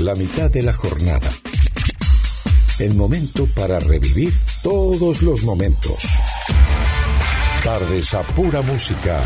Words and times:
la 0.00 0.14
mitad 0.14 0.50
de 0.50 0.62
la 0.62 0.72
jornada. 0.72 1.28
El 2.78 2.94
momento 2.94 3.46
para 3.46 3.78
revivir 3.78 4.32
todos 4.62 5.20
los 5.20 5.42
momentos. 5.42 5.98
Tardes 7.62 8.14
a 8.14 8.22
pura 8.22 8.62
música. 8.62 9.20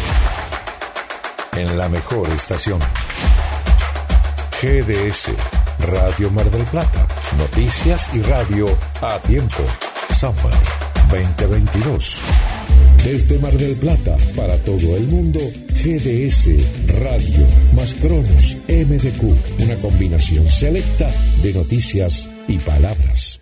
En 1.53 1.79
la 1.79 1.89
mejor 1.89 2.29
estación. 2.31 2.81
GDS, 4.61 5.33
Radio 5.79 6.31
Mar 6.31 6.51
del 6.51 6.65
Plata. 6.65 7.07
Noticias 7.39 8.11
y 8.13 8.23
radio 8.23 8.67
a 9.01 9.19
tiempo. 9.21 9.63
Summer 10.13 10.55
2022. 11.11 12.34
Desde 13.05 13.39
Mar 13.39 13.57
del 13.59 13.77
Plata 13.77 14.17
para 14.35 14.57
todo 14.59 14.97
el 14.97 15.07
mundo, 15.07 15.39
GDS 15.69 16.49
Radio 16.89 17.47
más 17.77 17.95
Cronos 17.95 18.57
MDQ, 18.67 19.23
una 19.63 19.77
combinación 19.77 20.49
selecta 20.49 21.09
de 21.43 21.53
noticias 21.53 22.29
y 22.49 22.59
palabras. 22.59 23.41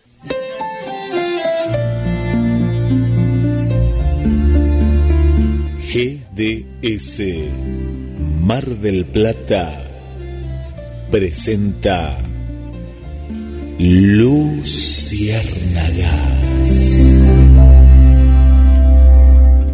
GDS 5.93 7.23
Mar 8.41 8.67
del 8.67 9.05
Plata 9.05 9.85
presenta 11.11 12.19
Luciérnagas. 13.79 16.52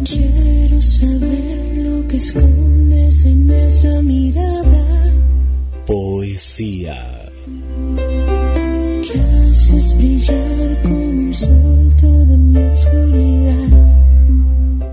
Quiero 0.09 0.81
saber 0.81 1.77
lo 1.77 2.07
que 2.07 2.17
escondes 2.17 3.23
en 3.25 3.51
esa 3.51 4.01
mirada. 4.01 5.13
Poesía. 5.85 7.29
Que 9.03 9.19
haces 9.19 9.95
brillar 9.97 10.81
como 10.81 10.97
un 10.97 11.31
sol 11.31 11.95
toda 12.01 12.37
mi 12.37 12.57
oscuridad. 12.57 13.69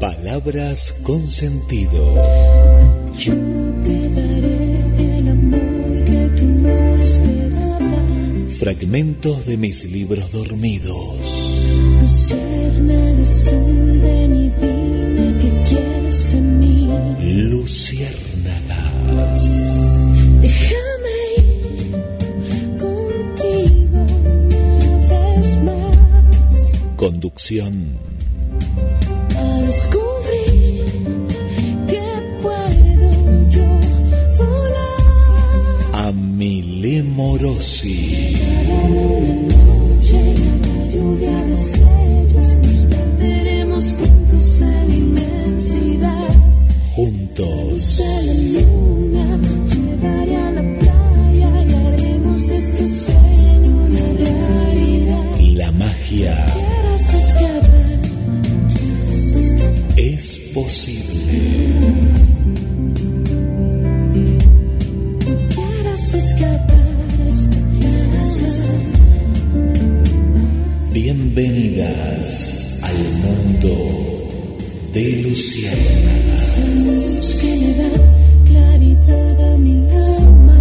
Palabras 0.00 0.94
con 1.02 1.26
sentido. 1.30 2.22
Yo 3.16 3.32
te 3.84 4.10
daré 4.10 5.18
el 5.18 5.28
amor 5.28 6.04
que 6.04 6.30
tú 6.36 6.44
no 6.44 6.96
esperabas. 6.96 8.58
Fragmentos 8.58 9.46
de 9.46 9.56
mis 9.56 9.82
libros 9.90 10.30
dormidos. 10.30 11.16
Luciérnaga 12.02 13.22
azul, 13.22 13.98
ven 14.02 14.34
y 14.34 14.48
dime 14.50 14.75
Luciérnagas. 17.26 19.42
Déjame 20.40 21.20
contigo 22.78 24.06
una 24.48 25.08
vez 25.08 25.48
más 25.64 25.96
Conducción. 26.96 27.98
a 29.36 29.60
descubrir 29.62 30.84
que 31.88 32.02
puedo 32.40 33.10
yo 33.50 33.66
volar. 34.38 36.06
Amile 36.08 37.02
Morosi. 37.02 38.36
Bienvenidas 71.56 72.82
al 72.82 72.98
mundo 73.24 74.28
de 74.92 75.22
Luciérnagas. 75.22 76.52
La 76.58 76.66
luz 76.84 77.34
que 77.40 77.56
le 77.56 77.74
da 77.74 77.90
claridad 78.44 79.54
a 79.54 79.56
mi 79.56 79.90
alma. 79.90 80.60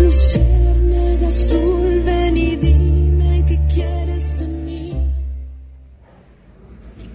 Luciérnaga 0.00 1.28
azul, 1.28 2.02
ven 2.04 2.36
y 2.36 2.56
dime 2.56 3.44
qué 3.46 3.60
quieres 3.72 4.40
de 4.40 4.48
mí. 4.48 4.92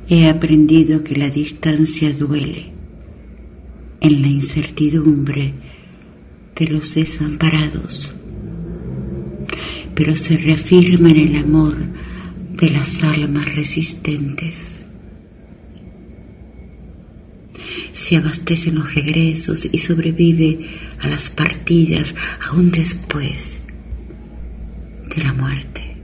He 0.07 0.29
aprendido 0.29 1.03
que 1.03 1.17
la 1.17 1.29
distancia 1.29 2.13
duele 2.13 2.71
en 3.99 4.21
la 4.21 4.29
incertidumbre 4.29 5.55
de 6.55 6.67
los 6.67 6.95
desamparados, 6.95 8.13
pero 9.99 10.15
se 10.15 10.37
reafirma 10.37 11.09
en 11.09 11.17
el 11.17 11.35
amor 11.35 11.75
de 12.53 12.69
las 12.69 13.03
almas 13.03 13.53
resistentes. 13.53 14.55
Se 17.91 18.15
abastecen 18.15 18.75
los 18.75 18.95
regresos 18.95 19.67
y 19.69 19.77
sobrevive 19.77 20.69
a 21.01 21.09
las 21.09 21.29
partidas 21.29 22.15
aún 22.49 22.71
después 22.71 23.59
de 25.13 25.21
la 25.21 25.33
muerte. 25.33 25.97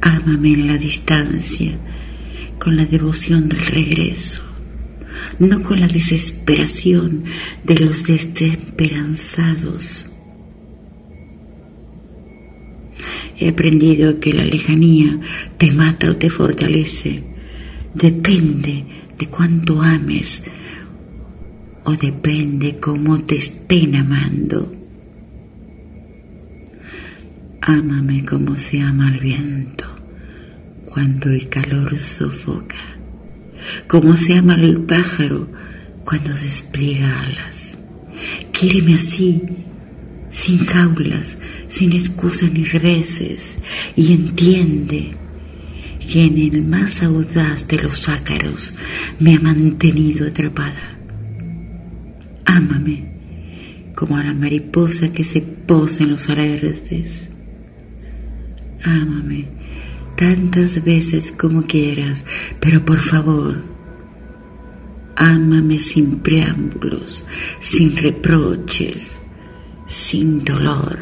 Ámame 0.00 0.52
en 0.52 0.66
la 0.68 0.78
distancia, 0.78 1.76
con 2.60 2.76
la 2.76 2.84
devoción 2.84 3.48
del 3.48 3.66
regreso, 3.66 4.49
no 5.38 5.62
con 5.62 5.80
la 5.80 5.86
desesperación 5.86 7.24
de 7.64 7.78
los 7.78 8.04
desesperanzados. 8.04 10.06
He 13.38 13.48
aprendido 13.48 14.20
que 14.20 14.32
la 14.32 14.44
lejanía 14.44 15.18
te 15.56 15.72
mata 15.72 16.10
o 16.10 16.16
te 16.16 16.28
fortalece. 16.28 17.22
Depende 17.94 18.84
de 19.18 19.26
cuánto 19.28 19.80
ames 19.80 20.42
o 21.84 21.92
depende 21.92 22.78
cómo 22.78 23.22
te 23.22 23.36
estén 23.36 23.96
amando. 23.96 24.72
Ámame 27.62 28.24
como 28.24 28.56
se 28.56 28.80
ama 28.80 29.08
al 29.08 29.18
viento 29.18 29.84
cuando 30.86 31.30
el 31.30 31.48
calor 31.48 31.96
sofoca, 31.96 32.89
como 33.86 34.16
se 34.16 34.34
ama 34.34 34.54
al 34.54 34.82
pájaro 34.82 35.48
cuando 36.04 36.32
despliega 36.32 37.20
alas. 37.20 37.76
Quíreme 38.52 38.94
así, 38.94 39.42
sin 40.30 40.66
jaulas, 40.66 41.38
sin 41.68 41.92
excusas 41.92 42.52
ni 42.52 42.64
reveses, 42.64 43.56
y 43.96 44.12
entiende 44.12 45.12
que 46.10 46.24
en 46.24 46.38
el 46.38 46.62
más 46.62 47.02
audaz 47.02 47.68
de 47.68 47.78
los 47.78 48.08
ácaros 48.08 48.74
me 49.18 49.36
ha 49.36 49.40
mantenido 49.40 50.26
atrapada. 50.26 50.98
Ámame 52.44 53.10
como 53.94 54.16
a 54.16 54.24
la 54.24 54.34
mariposa 54.34 55.12
que 55.12 55.22
se 55.22 55.40
posa 55.42 56.04
en 56.04 56.10
los 56.10 56.28
alerces. 56.28 57.28
Ámame 58.82 59.59
tantas 60.20 60.84
veces 60.84 61.32
como 61.32 61.62
quieras, 61.62 62.26
pero 62.60 62.84
por 62.84 62.98
favor, 62.98 63.64
ámame 65.16 65.78
sin 65.78 66.18
preámbulos, 66.18 67.24
sin 67.62 67.96
reproches, 67.96 69.12
sin 69.88 70.44
dolor, 70.44 70.98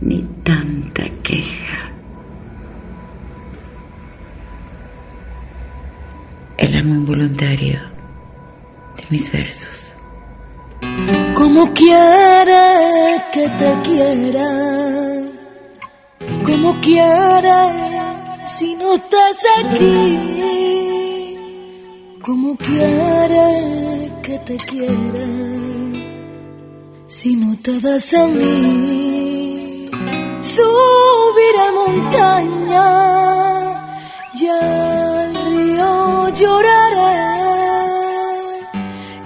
ni 0.00 0.20
tanta 0.42 1.04
queja. 1.22 1.92
El 6.58 6.74
amo 6.74 6.94
involuntario 6.96 7.78
de 8.96 9.04
mis 9.10 9.30
versos. 9.30 9.92
Como 11.34 11.72
quiere 11.72 13.22
que 13.32 13.48
te 13.48 13.78
quiera, 13.84 14.48
como 16.44 16.80
quiere 16.80 17.91
si 18.44 18.74
no 18.74 18.94
estás 18.94 19.36
aquí? 19.58 21.38
¿Cómo 22.22 22.56
quieres 22.56 24.12
que 24.22 24.38
te 24.38 24.56
quiera 24.56 25.26
si 27.08 27.36
no 27.36 27.56
te 27.62 27.80
das 27.80 28.14
a 28.14 28.26
mí? 28.26 29.90
Subir 30.40 31.54
a 31.66 31.72
montaña 31.72 32.88
y 34.34 34.46
al 34.46 35.34
río 35.46 36.28
lloraré 36.34 37.12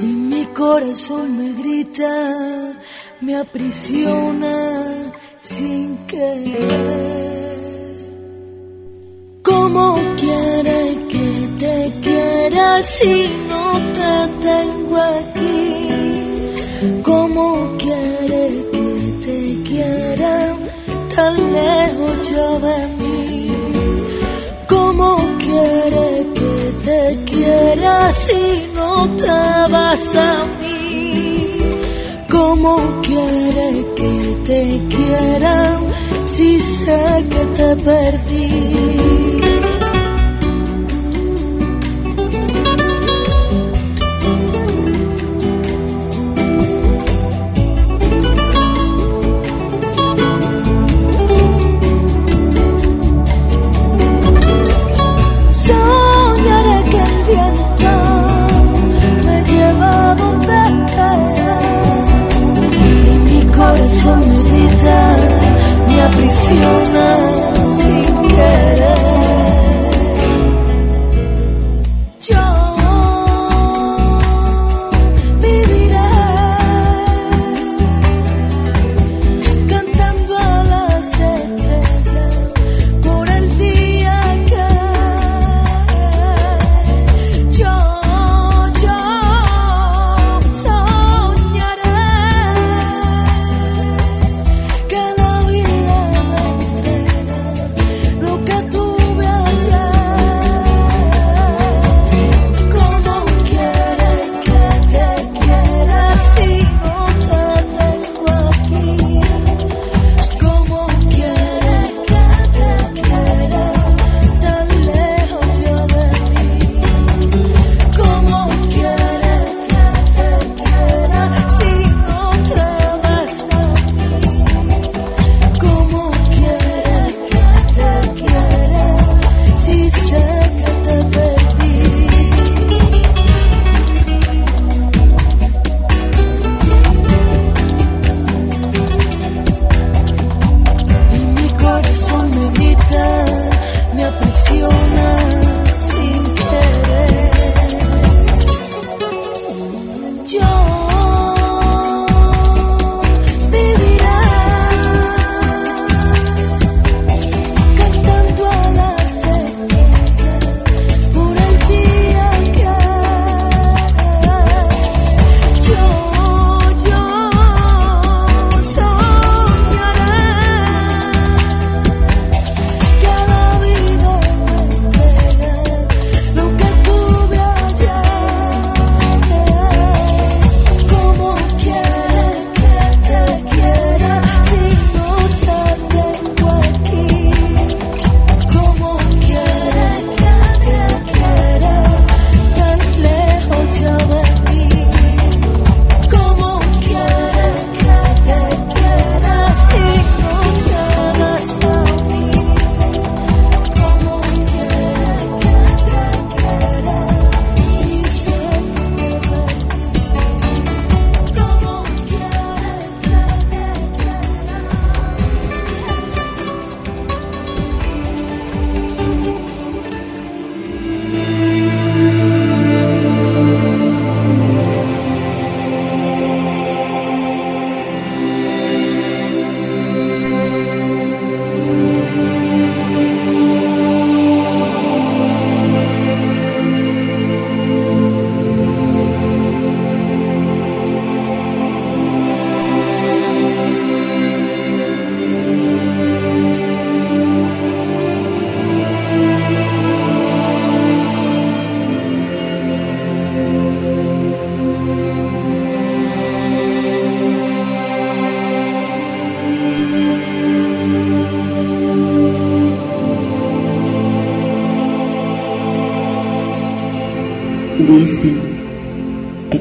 y 0.01 0.07
mi 0.07 0.45
corazón 0.47 1.39
me 1.39 1.53
grita, 1.62 2.75
me 3.21 3.37
aprisiona 3.37 5.12
sin 5.43 5.97
querer. 6.07 7.36
¿Cómo 9.76 10.00
quiere 10.17 10.96
que 11.11 11.28
te 11.61 11.93
quiera 12.02 12.82
si 12.82 13.28
no 13.46 13.64
te 13.96 14.14
tengo 14.46 14.96
aquí? 14.96 15.82
¿Cómo 17.02 17.76
quiere 17.76 18.44
que 18.73 18.88
te 19.25 19.38
quiera 19.69 20.56
tan 21.14 21.34
lejos 21.52 22.31
yo 22.31 22.61
de 22.61 22.78
mí? 23.00 23.50
¿Cómo 24.67 25.08
quiere 25.44 26.08
que 26.38 26.56
te 26.87 27.02
quiera 27.31 28.12
si 28.12 28.70
no 28.75 29.06
te 29.20 29.73
vas 29.75 30.17
a 30.17 30.43
mí? 30.58 31.49
¿Cómo 32.31 32.78
quiere 33.02 33.84
que 33.94 34.37
te 34.46 34.62
quiera 34.96 35.78
si 36.25 36.62
sé 36.62 37.26
que 37.28 37.44
te 37.58 37.76
perdí? 37.76 39.56
see 66.47 66.55
you 66.55 66.61
now. 66.61 67.16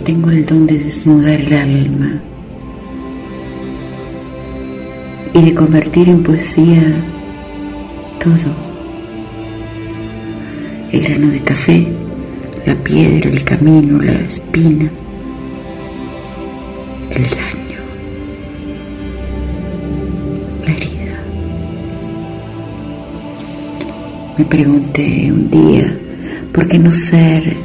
tengo 0.05 0.29
el 0.29 0.45
don 0.45 0.67
de 0.67 0.77
desnudar 0.77 1.41
el 1.41 1.51
alma 1.51 2.21
y 5.33 5.41
de 5.41 5.55
convertir 5.55 6.07
en 6.09 6.21
poesía 6.21 7.03
todo. 8.23 8.53
El 10.91 11.01
grano 11.01 11.27
de 11.31 11.39
café, 11.39 11.87
la 12.67 12.75
piedra, 12.75 13.31
el 13.31 13.43
camino, 13.43 13.99
la 13.99 14.13
espina, 14.13 14.91
el 17.09 17.23
daño, 17.23 17.79
la 20.65 20.71
herida. 20.71 21.19
Me 24.37 24.45
pregunté 24.45 25.31
un 25.31 25.49
día, 25.49 25.97
¿por 26.53 26.67
qué 26.67 26.77
no 26.77 26.91
ser? 26.91 27.64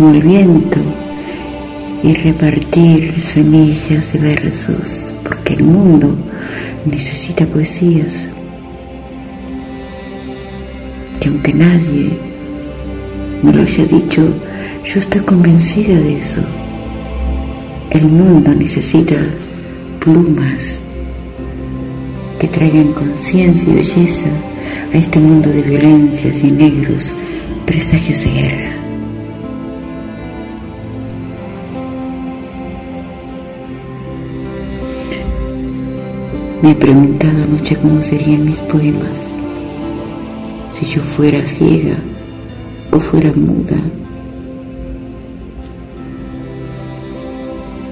Como 0.00 0.14
el 0.14 0.22
viento 0.22 0.80
y 2.02 2.14
repartir 2.14 3.20
semillas 3.20 4.10
de 4.14 4.18
versos? 4.18 5.12
Porque 5.22 5.52
el 5.52 5.62
mundo 5.64 6.16
necesita 6.86 7.44
poesías. 7.44 8.26
Que 11.20 11.28
aunque 11.28 11.52
nadie 11.52 12.12
me 13.42 13.52
lo 13.52 13.60
haya 13.60 13.84
dicho, 13.84 14.26
yo 14.86 15.00
estoy 15.00 15.20
convencida 15.20 15.94
de 16.00 16.16
eso. 16.16 16.40
El 17.90 18.06
mundo 18.06 18.54
necesita 18.54 19.16
plumas 19.98 20.78
que 22.38 22.48
traigan 22.48 22.94
conciencia 22.94 23.70
y 23.70 23.74
belleza 23.76 24.30
a 24.94 24.96
este 24.96 25.18
mundo 25.18 25.50
de 25.50 25.60
violencias 25.60 26.42
y 26.42 26.50
negros 26.50 27.14
presagios 27.66 28.24
de 28.24 28.30
guerra. 28.30 28.69
Me 36.62 36.72
he 36.72 36.74
preguntado 36.74 37.42
anoche 37.42 37.74
cómo 37.76 38.02
serían 38.02 38.44
mis 38.44 38.60
poemas 38.60 39.18
si 40.72 40.84
yo 40.84 41.00
fuera 41.00 41.44
ciega 41.46 41.96
o 42.90 43.00
fuera 43.00 43.32
muda. 43.32 43.78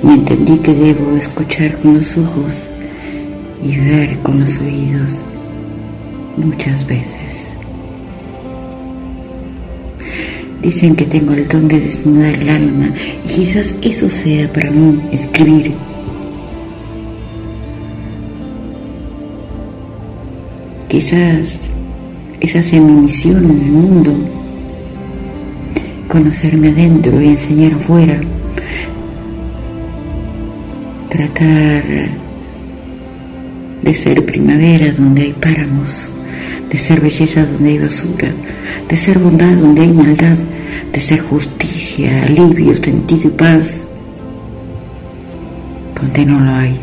Y 0.05 0.09
entendí 0.09 0.59
que 0.59 0.75
debo 0.75 1.17
escuchar 1.17 1.79
con 1.79 1.95
los 1.95 2.19
ojos 2.19 2.55
y 3.65 3.75
ver 3.77 4.19
con 4.19 4.41
los 4.41 4.61
oídos 4.61 5.15
muchas 6.37 6.87
veces. 6.87 7.49
Dicen 10.63 10.95
que 10.95 11.07
tengo 11.07 11.33
el 11.33 11.49
don 11.49 11.69
de 11.69 11.81
desnudar 11.81 12.35
el 12.35 12.49
alma 12.51 12.91
y 13.25 13.29
quizás 13.29 13.71
eso 13.81 14.11
sea 14.11 14.53
para 14.53 14.71
mí 14.71 15.01
escribir. 15.11 15.88
Quizás 20.99 21.61
esa 22.41 22.61
sea 22.61 22.81
mi 22.81 23.03
misión 23.03 23.45
en 23.45 23.51
el 23.53 23.71
mundo, 23.71 24.17
conocerme 26.09 26.71
adentro 26.71 27.23
y 27.23 27.29
enseñar 27.29 27.75
afuera, 27.75 28.21
tratar 31.09 31.85
de 33.81 33.95
ser 33.95 34.27
primavera 34.27 34.91
donde 34.91 35.23
hay 35.23 35.33
páramos, 35.35 36.11
de 36.69 36.77
ser 36.77 37.01
belleza 37.01 37.47
donde 37.47 37.69
hay 37.71 37.79
basura, 37.79 38.33
de 38.89 38.97
ser 38.97 39.21
bondad 39.21 39.55
donde 39.55 39.83
hay 39.83 39.93
maldad, 39.93 40.37
de 40.93 41.01
ser 41.01 41.21
justicia, 41.21 42.25
alivio, 42.25 42.75
sentido 42.75 43.29
y 43.29 43.39
paz 43.39 43.85
donde 45.95 46.27
no 46.27 46.41
lo 46.41 46.51
hay. 46.51 46.77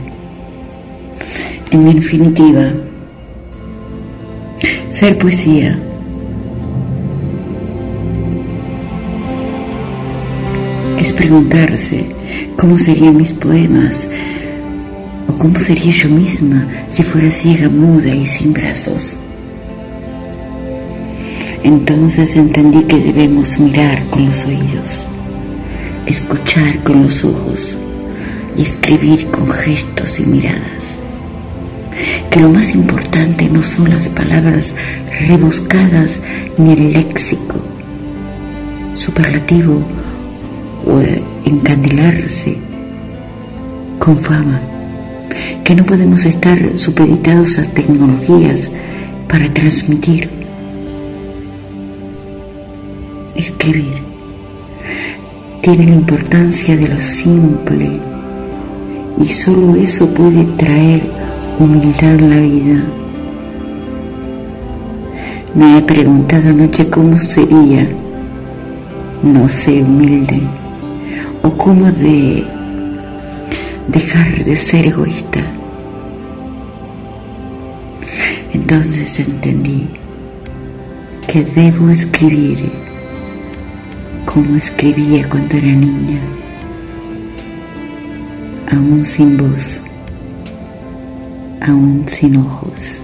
En 1.72 1.94
definitiva, 1.94 2.72
ser 4.96 5.18
poesía. 5.18 5.78
Es 10.98 11.12
preguntarse 11.12 12.06
cómo 12.56 12.80
serían 12.80 13.18
mis 13.18 13.34
poemas 13.34 14.08
o 15.28 15.34
cómo 15.34 15.60
sería 15.60 15.92
yo 15.92 16.08
misma 16.08 16.66
si 16.92 17.04
fuera 17.04 17.30
ciega, 17.30 17.68
muda 17.68 18.16
y 18.16 18.26
sin 18.26 18.54
brazos. 18.54 19.18
Entonces 21.62 22.34
entendí 22.38 22.84
que 22.84 22.98
debemos 22.98 23.60
mirar 23.60 24.10
con 24.10 24.28
los 24.28 24.46
oídos, 24.46 25.06
escuchar 26.06 26.82
con 26.84 27.04
los 27.04 27.26
ojos 27.26 27.76
y 28.58 28.62
escribir 28.62 29.28
con 29.28 29.50
gestos 29.50 30.22
y 30.22 30.26
miradas 30.26 31.05
que 32.30 32.40
lo 32.40 32.50
más 32.50 32.74
importante 32.74 33.48
no 33.50 33.62
son 33.62 33.90
las 33.90 34.10
palabras 34.10 34.74
rebuscadas 35.28 36.20
ni 36.58 36.74
el 36.74 36.94
léxico 36.94 37.60
superlativo 38.96 39.82
o 40.86 41.02
encandilarse 41.46 42.58
con 44.00 44.18
fama, 44.18 44.60
que 45.64 45.76
no 45.76 45.84
podemos 45.84 46.26
estar 46.26 46.78
supeditados 46.78 47.58
a 47.60 47.64
tecnologías 47.64 48.70
para 49.28 49.52
transmitir, 49.54 50.30
escribir. 53.36 54.04
Tiene 55.62 55.88
la 55.88 55.96
importancia 55.96 56.78
de 56.78 56.88
lo 56.88 57.02
simple 57.02 58.00
y 59.20 59.28
solo 59.28 59.76
eso 59.76 60.08
puede 60.14 60.44
traer 60.58 61.25
humildad 61.60 62.20
la 62.20 62.38
vida. 62.42 62.84
Me 65.54 65.78
he 65.78 65.82
preguntado 65.82 66.50
anoche 66.50 66.90
cómo 66.90 67.18
sería 67.18 67.88
no 69.24 69.48
ser 69.48 69.84
humilde 69.84 70.42
o 71.44 71.52
cómo 71.52 71.86
de 71.86 72.46
dejar 73.88 74.44
de 74.44 74.56
ser 74.58 74.88
egoísta. 74.88 75.40
Entonces 78.54 79.20
entendí 79.20 79.88
que 81.28 81.44
debo 81.44 81.90
escribir 81.90 82.70
como 84.26 84.58
escribía 84.58 85.28
cuando 85.30 85.56
era 85.56 85.68
niña, 85.68 86.20
aún 88.70 89.06
sin 89.06 89.38
voz 89.38 89.85
aún 91.66 92.06
sin 92.08 92.36
ojos, 92.38 93.02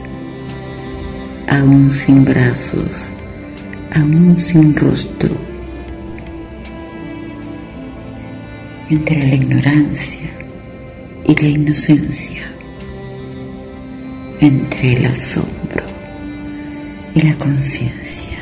aún 1.48 1.90
sin 1.90 2.24
brazos, 2.24 3.08
aún 3.92 4.38
sin 4.38 4.76
rostro, 4.76 5.36
entre 8.88 9.28
la 9.28 9.36
ignorancia 9.36 10.30
y 11.26 11.36
la 11.42 11.48
inocencia, 11.48 12.44
entre 14.40 14.98
el 14.98 15.06
asombro 15.08 15.84
y 17.16 17.22
la 17.22 17.36
conciencia, 17.38 18.38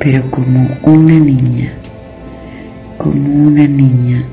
pero 0.00 0.28
como 0.32 0.68
una 0.82 1.14
niña, 1.14 1.72
como 2.98 3.46
una 3.46 3.68
niña 3.68 4.24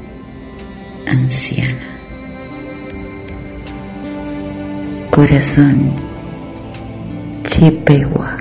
anciana. 1.05 1.88
Corazón 5.19 5.91
Chippewa. 7.43 8.39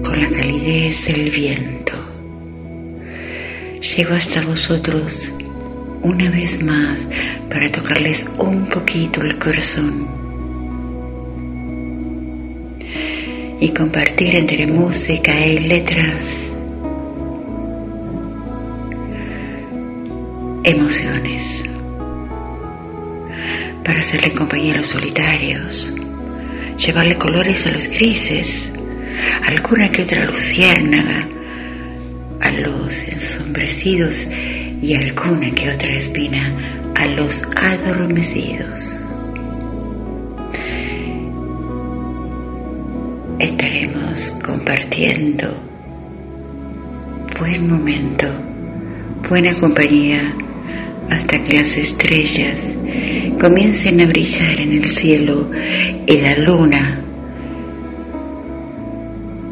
con 0.04 0.20
la 0.20 0.28
calidez 0.28 1.06
del 1.06 1.28
viento. 1.28 1.92
Llego 3.80 4.14
hasta 4.14 4.40
vosotros 4.42 5.28
una 6.02 6.30
vez 6.30 6.62
más 6.62 7.08
para 7.48 7.68
tocarles 7.68 8.24
un 8.38 8.64
poquito 8.66 9.22
el 9.22 9.36
corazón 9.40 10.06
y 13.58 13.68
compartir 13.70 14.36
entre 14.36 14.68
música 14.68 15.44
y 15.44 15.58
letras 15.58 16.24
emociones 20.62 21.64
para 23.84 23.98
hacerle 23.98 24.32
compañía 24.32 24.74
a 24.74 24.78
los 24.78 24.86
solitarios, 24.86 25.92
llevarle 26.80 27.16
colores 27.18 27.66
a 27.66 27.72
los 27.72 27.86
grises, 27.88 28.70
alguna 29.46 29.88
que 29.88 30.02
otra 30.02 30.24
luciérnaga 30.24 31.28
a 32.40 32.50
los 32.52 33.02
ensombrecidos 33.02 34.26
y 34.80 34.94
alguna 34.94 35.50
que 35.50 35.68
otra 35.68 35.90
espina 35.90 36.90
a 36.94 37.06
los 37.06 37.42
adormecidos. 37.54 38.96
Estaremos 43.38 44.30
compartiendo 44.44 45.70
buen 47.38 47.68
momento, 47.68 48.26
buena 49.28 49.52
compañía, 49.54 50.34
hasta 51.10 51.42
que 51.42 51.58
las 51.58 51.76
estrellas 51.76 52.58
comiencen 53.40 53.98
a 54.02 54.06
brillar 54.06 54.60
en 54.60 54.72
el 54.72 54.84
cielo 54.84 55.50
y 56.06 56.18
la 56.18 56.36
luna 56.36 57.00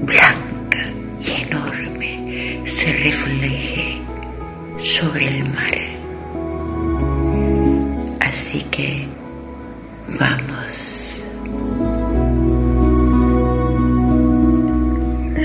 blanca 0.03 0.93
y 1.19 1.43
enorme 1.43 2.61
se 2.67 2.93
refleje 2.93 3.99
sobre 4.79 5.29
el 5.29 5.45
mar. 5.49 5.79
Así 8.21 8.63
que 8.71 9.07
vamos. 10.21 11.25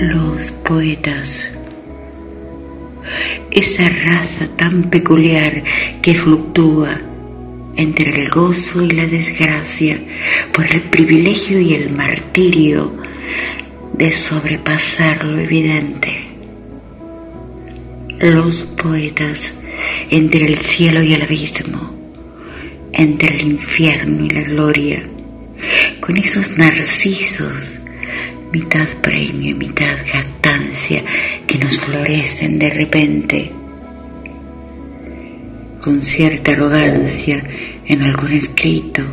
Los 0.01 0.51
poetas, 0.67 1.49
esa 3.51 3.87
raza 3.87 4.47
tan 4.57 4.83
peculiar 4.83 5.63
que 6.01 6.13
fluctúa 6.13 6.99
entre 7.75 8.21
el 8.21 8.29
gozo 8.29 8.83
y 8.83 8.91
la 8.91 9.07
desgracia 9.07 9.99
por 10.53 10.65
el 10.73 10.81
privilegio 10.81 11.59
y 11.59 11.73
el 11.73 11.89
martirio 11.89 12.95
de 13.93 14.11
sobrepasar 14.11 15.23
lo 15.23 15.39
evidente. 15.39 16.27
Los 18.19 18.57
poetas 18.57 19.53
entre 20.09 20.45
el 20.45 20.57
cielo 20.57 21.03
y 21.03 21.13
el 21.13 21.23
abismo, 21.23 21.93
entre 22.91 23.35
el 23.35 23.41
infierno 23.41 24.25
y 24.25 24.29
la 24.29 24.41
gloria, 24.41 25.03
con 25.99 26.17
esos 26.17 26.57
narcisos, 26.57 27.53
mitad 28.51 28.87
premio 29.01 29.51
y 29.51 29.53
mitad 29.53 29.97
jactancia 30.05 31.03
que 31.47 31.57
nos 31.57 31.77
florecen 31.79 32.59
de 32.59 32.69
repente, 32.69 33.51
con 35.83 36.01
cierta 36.01 36.53
arrogancia 36.53 37.43
en 37.85 38.03
algún 38.03 38.31
escrito, 38.31 39.03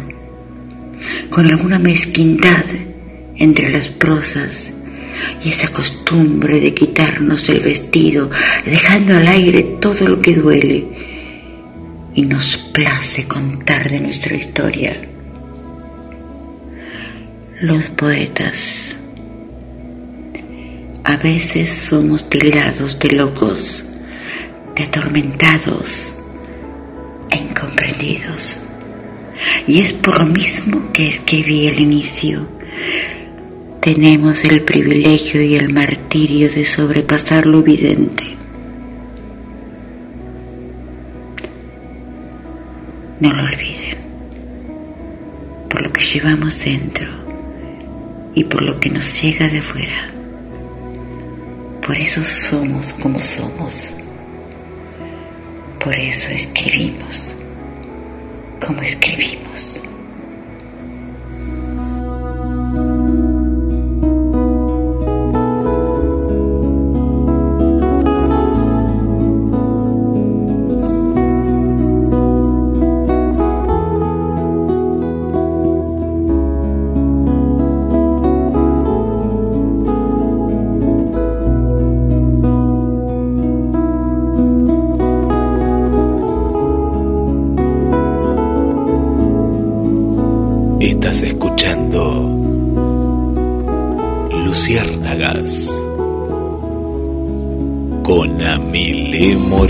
con 1.28 1.46
alguna 1.46 1.80
mezquindad 1.80 2.64
entre 3.34 3.70
las 3.70 3.88
prosas 3.88 4.70
y 5.42 5.48
esa 5.48 5.66
costumbre 5.72 6.60
de 6.60 6.72
quitarnos 6.72 7.48
el 7.48 7.58
vestido, 7.60 8.30
dejando 8.64 9.16
al 9.16 9.26
aire 9.26 9.78
todo 9.80 10.06
lo 10.06 10.20
que 10.20 10.34
duele, 10.36 10.86
y 12.14 12.22
nos 12.22 12.56
place 12.56 13.26
contar 13.26 13.90
de 13.90 13.98
nuestra 13.98 14.36
historia. 14.36 14.96
Los 17.62 17.84
poetas 17.90 18.94
a 21.02 21.16
veces 21.16 21.68
somos 21.68 22.30
tildados 22.30 22.96
de 23.00 23.10
locos, 23.10 23.84
de 24.76 24.84
atormentados 24.84 26.12
e 27.30 27.36
incomprendidos. 27.36 28.58
Y 29.66 29.80
es 29.80 29.92
por 29.92 30.18
lo 30.20 30.26
mismo 30.26 30.92
que 30.92 31.08
escribí 31.08 31.66
el 31.66 31.80
inicio 31.80 32.46
tenemos 33.80 34.44
el 34.44 34.60
privilegio 34.60 35.40
y 35.40 35.54
el 35.54 35.72
martirio 35.72 36.50
de 36.50 36.66
sobrepasar 36.66 37.46
lo 37.46 37.60
evidente. 37.60 38.24
No 43.20 43.32
lo 43.32 43.42
olviden, 43.42 43.96
por 45.70 45.82
lo 45.82 45.92
que 45.92 46.02
llevamos 46.02 46.62
dentro 46.62 47.08
y 48.34 48.44
por 48.44 48.62
lo 48.62 48.78
que 48.78 48.90
nos 48.90 49.22
llega 49.22 49.48
de 49.48 49.62
fuera. 49.62 50.10
Por 51.86 51.96
eso 51.96 52.22
somos 52.22 52.92
como 52.92 53.18
somos. 53.20 53.94
Por 55.80 55.96
eso 55.96 56.28
escribimos 56.30 57.34
como 58.60 58.82
escribimos. 58.82 59.79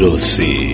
Amile 0.00 0.69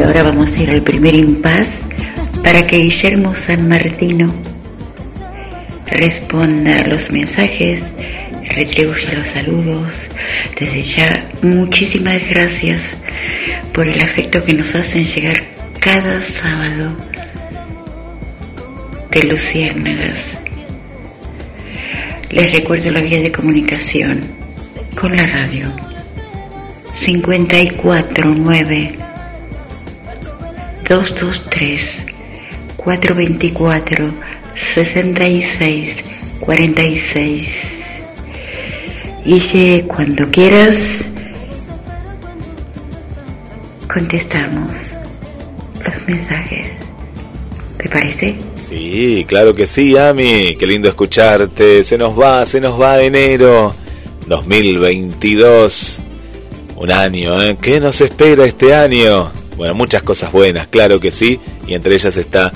Y 0.00 0.02
ahora 0.02 0.22
vamos 0.22 0.50
a 0.50 0.62
ir 0.62 0.70
al 0.70 0.80
primer 0.80 1.14
impas 1.14 1.66
para 2.42 2.66
que 2.66 2.78
Guillermo 2.78 3.34
San 3.34 3.68
Martino 3.68 4.32
responda 5.88 6.80
a 6.80 6.86
los 6.86 7.10
mensajes, 7.10 7.82
retribuya 8.48 9.12
los 9.12 9.26
saludos. 9.26 9.92
Desde 10.58 10.82
ya, 10.84 11.28
muchísimas 11.42 12.26
gracias 12.30 12.80
por 13.74 13.88
el 13.88 14.00
afecto 14.00 14.42
que 14.42 14.54
nos 14.54 14.74
hacen 14.74 15.04
llegar 15.04 15.36
cada 15.80 16.22
sábado 16.22 16.96
de 19.10 19.22
Luciérnagas. 19.24 20.24
Les 22.30 22.52
recuerdo 22.52 22.90
la 22.90 23.02
vía 23.02 23.20
de 23.20 23.30
comunicación 23.30 24.22
con 24.98 25.14
la 25.14 25.26
radio 25.26 25.70
549 27.04 29.09
223 30.90 31.80
424 32.76 34.12
66 34.74 35.96
46 36.40 37.48
y 39.24 39.82
cuando 39.82 40.28
quieras 40.30 40.76
contestamos 43.86 44.68
los 45.84 46.08
mensajes. 46.08 46.66
¿Te 47.78 47.88
parece? 47.88 48.34
Sí, 48.56 49.24
claro 49.28 49.54
que 49.54 49.68
sí, 49.68 49.96
Ami. 49.96 50.56
Qué 50.58 50.66
lindo 50.66 50.88
escucharte. 50.88 51.84
Se 51.84 51.96
nos 51.96 52.18
va, 52.18 52.44
se 52.46 52.60
nos 52.60 52.80
va 52.80 53.00
enero 53.00 53.74
2022. 54.26 55.98
Un 56.76 56.90
año, 56.90 57.40
¿eh? 57.42 57.56
¿Qué 57.60 57.78
nos 57.78 58.00
espera 58.00 58.44
este 58.44 58.74
año? 58.74 59.39
Bueno, 59.60 59.74
muchas 59.74 60.02
cosas 60.02 60.32
buenas, 60.32 60.68
claro 60.68 61.00
que 61.00 61.10
sí. 61.10 61.38
Y 61.68 61.74
entre 61.74 61.94
ellas 61.94 62.16
está 62.16 62.50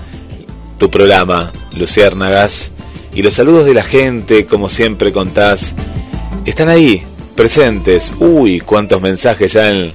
tu 0.79 0.89
programa, 0.89 1.53
Luciérnagas. 1.77 2.73
Y 3.15 3.21
los 3.21 3.35
saludos 3.35 3.67
de 3.67 3.75
la 3.75 3.83
gente, 3.83 4.47
como 4.47 4.71
siempre 4.71 5.13
contás, 5.13 5.75
están 6.47 6.71
ahí, 6.71 7.03
presentes. 7.37 8.15
Uy, 8.21 8.59
cuántos 8.61 9.03
mensajes 9.03 9.53
ya 9.53 9.71
en, 9.71 9.93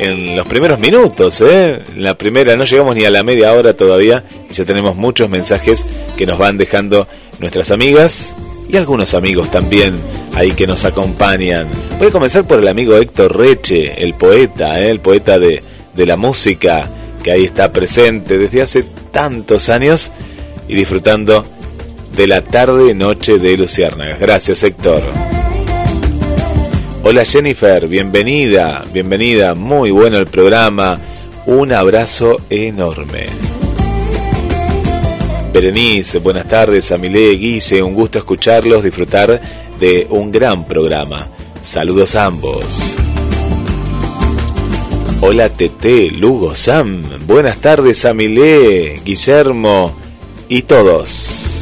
en 0.00 0.34
los 0.34 0.48
primeros 0.48 0.80
minutos, 0.80 1.40
¿eh? 1.42 1.80
La 1.94 2.18
primera, 2.18 2.56
no 2.56 2.64
llegamos 2.64 2.96
ni 2.96 3.04
a 3.04 3.12
la 3.12 3.22
media 3.22 3.52
hora 3.52 3.74
todavía 3.74 4.24
y 4.50 4.52
ya 4.52 4.64
tenemos 4.64 4.96
muchos 4.96 5.30
mensajes 5.30 5.84
que 6.16 6.26
nos 6.26 6.38
van 6.38 6.58
dejando 6.58 7.06
nuestras 7.38 7.70
amigas 7.70 8.34
y 8.68 8.76
algunos 8.76 9.14
amigos 9.14 9.48
también 9.52 9.94
ahí 10.34 10.50
que 10.50 10.66
nos 10.66 10.84
acompañan. 10.84 11.68
Voy 12.00 12.08
a 12.08 12.10
comenzar 12.10 12.48
por 12.48 12.58
el 12.58 12.66
amigo 12.66 12.96
Héctor 12.96 13.36
Reche, 13.36 14.02
el 14.02 14.14
poeta, 14.14 14.80
¿eh? 14.80 14.90
el 14.90 14.98
poeta 14.98 15.38
de, 15.38 15.62
de 15.98 16.06
la 16.06 16.16
música, 16.16 16.88
que 17.22 17.32
ahí 17.32 17.44
está 17.44 17.72
presente 17.72 18.38
desde 18.38 18.62
hace 18.62 18.84
tantos 19.10 19.68
años 19.68 20.10
y 20.68 20.76
disfrutando 20.76 21.44
de 22.16 22.26
la 22.28 22.42
tarde-noche 22.42 23.38
de 23.38 23.56
Luciérnagas. 23.58 24.18
Gracias, 24.20 24.62
Héctor. 24.62 25.02
Hola 27.02 27.24
Jennifer, 27.24 27.88
bienvenida, 27.88 28.84
bienvenida, 28.92 29.54
muy 29.54 29.90
bueno 29.90 30.18
el 30.18 30.26
programa, 30.26 30.98
un 31.46 31.72
abrazo 31.72 32.40
enorme. 32.48 33.26
Berenice, 35.52 36.18
buenas 36.18 36.46
tardes, 36.48 36.92
Amile, 36.92 37.30
Guille, 37.32 37.82
un 37.82 37.94
gusto 37.94 38.18
escucharlos, 38.18 38.84
disfrutar 38.84 39.40
de 39.80 40.06
un 40.10 40.30
gran 40.30 40.64
programa. 40.64 41.26
Saludos 41.62 42.14
a 42.14 42.26
ambos. 42.26 43.07
Hola 45.20 45.48
Tete, 45.48 46.12
Lugo, 46.12 46.54
Sam, 46.54 47.02
buenas 47.26 47.58
tardes 47.58 48.04
Amile, 48.04 49.02
Guillermo 49.04 49.92
y 50.48 50.62
todos. 50.62 51.60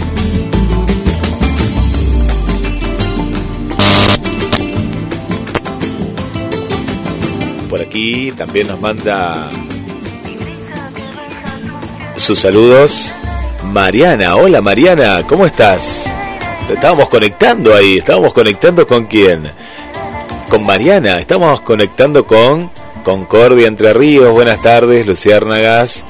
Por 7.70 7.80
aquí 7.80 8.30
también 8.32 8.68
nos 8.68 8.78
manda 8.78 9.48
sus 12.16 12.38
saludos 12.40 13.10
Mariana. 13.72 14.36
Hola 14.36 14.60
Mariana, 14.60 15.22
¿cómo 15.26 15.46
estás? 15.46 16.12
Estábamos 16.70 17.08
conectando 17.08 17.74
ahí, 17.74 17.96
estábamos 17.96 18.34
conectando 18.34 18.86
con 18.86 19.06
quién? 19.06 19.50
Con 20.50 20.62
Mariana, 20.66 21.18
estamos 21.18 21.62
conectando 21.62 22.26
con 22.26 22.70
Concordia 23.06 23.68
Entre 23.68 23.92
Ríos. 23.92 24.32
Buenas 24.32 24.60
tardes, 24.62 25.06
Luciérnagas, 25.06 26.02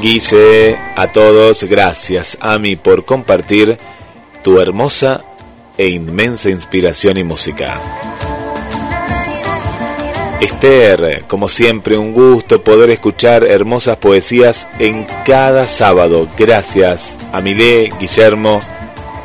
Guille, 0.00 0.78
a 0.96 1.08
todos. 1.08 1.62
Gracias, 1.64 2.38
Ami, 2.40 2.74
por 2.74 3.04
compartir 3.04 3.76
tu 4.42 4.58
hermosa 4.58 5.24
e 5.76 5.88
inmensa 5.88 6.48
inspiración 6.48 7.18
y 7.18 7.24
música. 7.24 7.78
Esther, 10.40 11.24
como 11.28 11.48
siempre, 11.48 11.98
un 11.98 12.14
gusto 12.14 12.62
poder 12.62 12.88
escuchar 12.88 13.44
hermosas 13.44 13.98
poesías 13.98 14.66
en 14.78 15.06
cada 15.26 15.68
sábado. 15.68 16.26
Gracias 16.38 17.18
a 17.34 17.42
Milé, 17.42 17.92
Guillermo, 18.00 18.62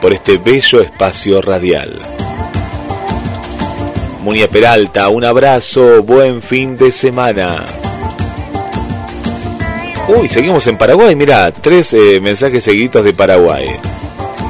por 0.01 0.11
este 0.11 0.37
bello 0.37 0.81
espacio 0.81 1.41
radial. 1.41 2.16
Munia 4.27 4.49
Peralta, 4.49 5.07
un 5.07 5.23
abrazo, 5.23 6.03
buen 6.03 6.41
fin 6.41 6.75
de 6.75 6.91
semana. 6.91 7.65
Uy, 10.09 10.27
seguimos 10.27 10.67
en 10.67 10.77
Paraguay, 10.77 11.15
mira, 11.15 11.49
tres 11.53 11.93
eh, 11.93 12.19
mensajes 12.21 12.61
seguidos 12.61 13.05
de 13.05 13.13
Paraguay. 13.13 13.69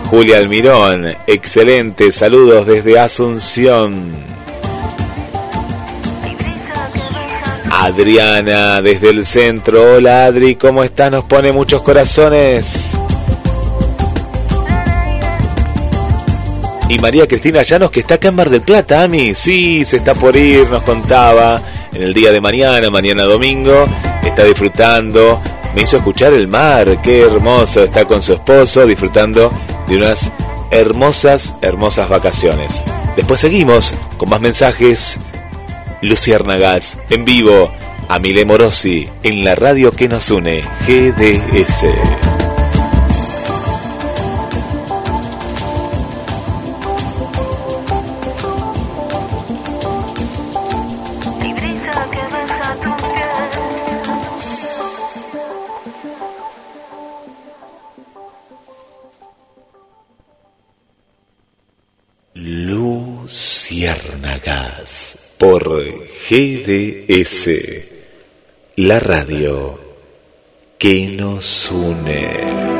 Julia 0.09 0.37
Almirón, 0.37 1.05
excelente, 1.27 2.11
saludos 2.11 2.65
desde 2.65 2.97
Asunción. 2.97 4.13
Adriana 7.69 8.81
desde 8.81 9.11
el 9.11 9.27
centro. 9.27 9.97
Hola 9.97 10.25
Adri, 10.25 10.55
¿cómo 10.55 10.83
estás? 10.83 11.11
Nos 11.11 11.25
pone 11.25 11.51
muchos 11.51 11.83
corazones. 11.83 12.97
Y 16.89 16.99
María 16.99 17.27
Cristina 17.27 17.63
Llanos, 17.63 17.91
que 17.91 17.99
está 17.99 18.15
acá 18.15 18.29
en 18.29 18.35
Mar 18.35 18.49
del 18.49 18.61
Plata, 18.61 19.03
Ami. 19.03 19.35
Sí, 19.35 19.83
se 19.83 19.97
está 19.97 20.13
por 20.13 20.37
ir, 20.37 20.69
nos 20.69 20.83
contaba. 20.83 21.61
En 21.93 22.01
el 22.01 22.13
día 22.13 22.31
de 22.31 22.39
mañana, 22.39 22.89
mañana 22.89 23.23
domingo, 23.23 23.85
está 24.23 24.45
disfrutando. 24.45 25.41
Me 25.75 25.81
hizo 25.81 25.97
escuchar 25.97 26.31
el 26.33 26.47
mar, 26.47 27.01
qué 27.01 27.23
hermoso. 27.23 27.83
Está 27.83 28.05
con 28.05 28.21
su 28.21 28.33
esposo 28.33 28.85
disfrutando 28.85 29.51
de 29.87 29.97
unas 29.97 30.31
hermosas, 30.71 31.55
hermosas 31.61 32.07
vacaciones. 32.07 32.81
Después 33.17 33.41
seguimos 33.41 33.93
con 34.17 34.29
más 34.29 34.39
mensajes 34.39 35.17
Luciérnagas, 36.01 36.97
en 37.09 37.25
vivo, 37.25 37.71
a 38.07 38.19
Mile 38.19 38.45
Morosi, 38.45 39.09
en 39.23 39.43
la 39.43 39.55
radio 39.55 39.91
que 39.91 40.07
nos 40.07 40.29
une, 40.29 40.61
GDS. 40.87 42.36
Por 65.37 65.63
GDS, 66.29 67.49
la 68.77 68.99
radio 68.99 69.79
que 70.77 71.07
nos 71.07 71.69
une. 71.71 72.76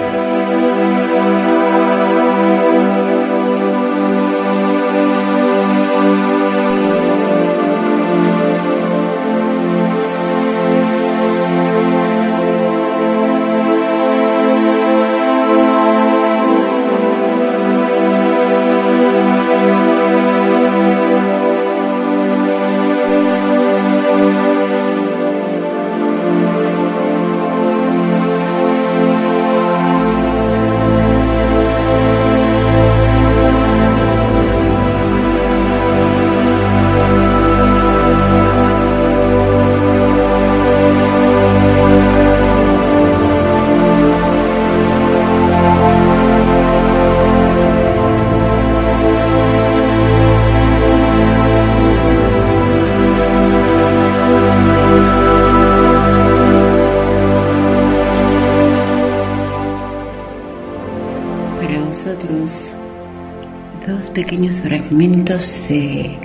Pequeños 64.17 64.55
fragmentos 64.61 65.53
de 65.69 66.17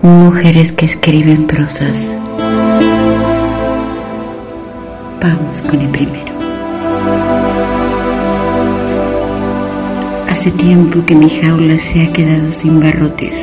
mujeres 0.00 0.72
que 0.72 0.86
escriben 0.86 1.46
prosas. 1.46 2.08
Vamos 5.20 5.60
con 5.60 5.78
el 5.78 5.88
primero. 5.88 6.32
Hace 10.26 10.52
tiempo 10.52 11.04
que 11.04 11.14
mi 11.14 11.28
jaula 11.28 11.76
se 11.76 12.00
ha 12.00 12.12
quedado 12.14 12.50
sin 12.50 12.80
barrotes. 12.80 13.36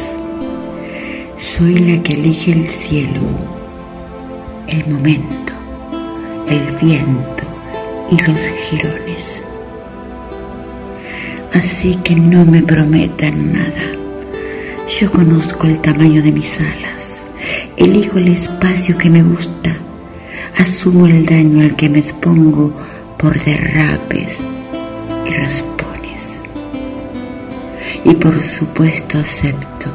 Soy 1.38 1.76
la 1.76 2.02
que 2.02 2.14
elige 2.14 2.54
el 2.54 2.68
cielo, 2.70 3.22
el 4.66 4.88
momento, 4.88 5.54
el 6.48 6.76
viento 6.82 7.44
y 8.10 8.16
los 8.20 8.40
girones 8.68 9.44
así 11.54 11.96
que 12.04 12.16
no 12.16 12.46
me 12.46 12.62
prometan 12.62 13.54
nada. 13.54 14.00
Yo 15.00 15.12
conozco 15.12 15.68
el 15.68 15.80
tamaño 15.80 16.22
de 16.22 16.32
mis 16.32 16.60
alas, 16.60 17.22
elijo 17.78 18.18
el 18.18 18.30
espacio 18.30 18.98
que 18.98 19.10
me 19.10 19.22
gusta, 19.22 19.76
asumo 20.58 21.08
el 21.08 21.26
daño 21.26 21.64
al 21.64 21.76
que 21.76 21.90
me 21.90 22.00
expongo 22.00 22.74
por 23.18 23.40
derrapes 23.44 24.38
y 25.26 25.34
raspones. 25.34 26.40
Y 28.04 28.16
por 28.16 28.42
supuesto 28.42 29.20
acepto 29.20 29.90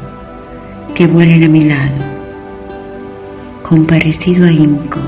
que 0.93 1.07
vuelen 1.07 1.43
a 1.43 1.49
mi 1.49 1.65
lado, 1.65 2.05
con 3.63 3.85
parecido 3.85 4.47
a 4.47 4.51
Inco, 4.51 5.01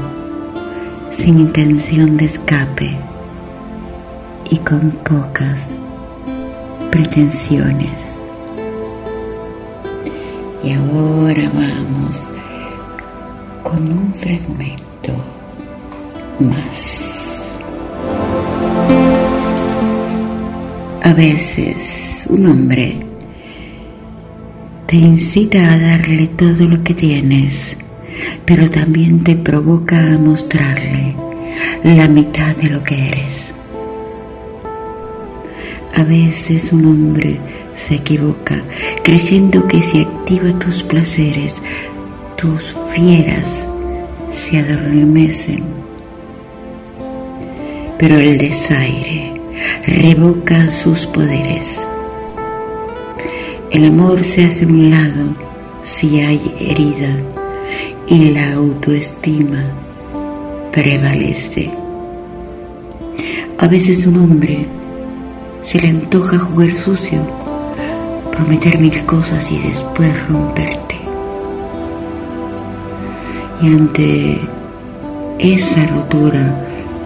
sin 1.17 1.39
intención 1.39 2.17
de 2.17 2.25
escape 2.25 2.97
y 4.49 4.57
con 4.57 4.91
pocas 4.91 5.76
pretensiones. 6.91 8.13
Y 10.63 10.71
ahora 10.71 11.50
vamos 11.54 12.30
con 13.63 13.91
un 13.91 14.13
fragmento 14.13 15.13
más. 16.39 17.43
A 21.04 21.13
veces 21.13 22.28
un 22.30 22.47
hombre 22.47 23.00
te 24.88 24.95
incita 24.95 25.73
a 25.73 25.78
darle 25.78 26.28
todo 26.28 26.67
lo 26.67 26.84
que 26.84 26.93
tienes, 26.93 27.78
pero 28.45 28.69
también 28.69 29.23
te 29.23 29.36
provoca 29.36 30.00
a 30.00 30.17
mostrarle 30.17 31.15
la 31.84 32.08
mitad 32.08 32.56
de 32.56 32.69
lo 32.69 32.84
que 32.84 33.08
eres. 33.08 33.46
A 35.97 36.03
veces 36.03 36.71
un 36.71 36.86
hombre 36.86 37.39
se 37.73 37.95
equivoca 37.95 38.62
creyendo 39.03 39.67
que 39.67 39.81
si 39.81 40.01
activa 40.01 40.51
tus 40.60 40.83
placeres, 40.83 41.55
tus 42.36 42.75
fieras 42.93 43.65
se 44.31 44.60
adormecen. 44.60 45.63
Pero 47.97 48.19
el 48.19 48.38
desaire 48.38 49.41
revoca 49.88 50.69
sus 50.69 51.07
poderes. 51.07 51.65
El 53.71 53.86
amor 53.86 54.23
se 54.23 54.45
hace 54.45 54.67
un 54.67 54.91
lado 54.91 55.36
si 55.81 56.19
hay 56.19 56.39
herida 56.60 57.17
y 58.05 58.29
la 58.29 58.53
autoestima 58.53 59.65
prevalece. 60.71 61.71
A 63.57 63.67
veces 63.67 64.05
un 64.05 64.17
hombre 64.17 64.67
se 65.67 65.82
le 65.82 65.89
antoja 65.89 66.39
jugar 66.39 66.73
sucio, 66.75 67.19
prometer 68.32 68.80
mil 68.80 69.06
cosas 69.06 69.51
y 69.51 69.58
después 69.58 70.27
romperte. 70.30 70.95
Y 73.62 73.67
ante 73.67 74.39
esa 75.39 75.86
rotura, 75.88 76.56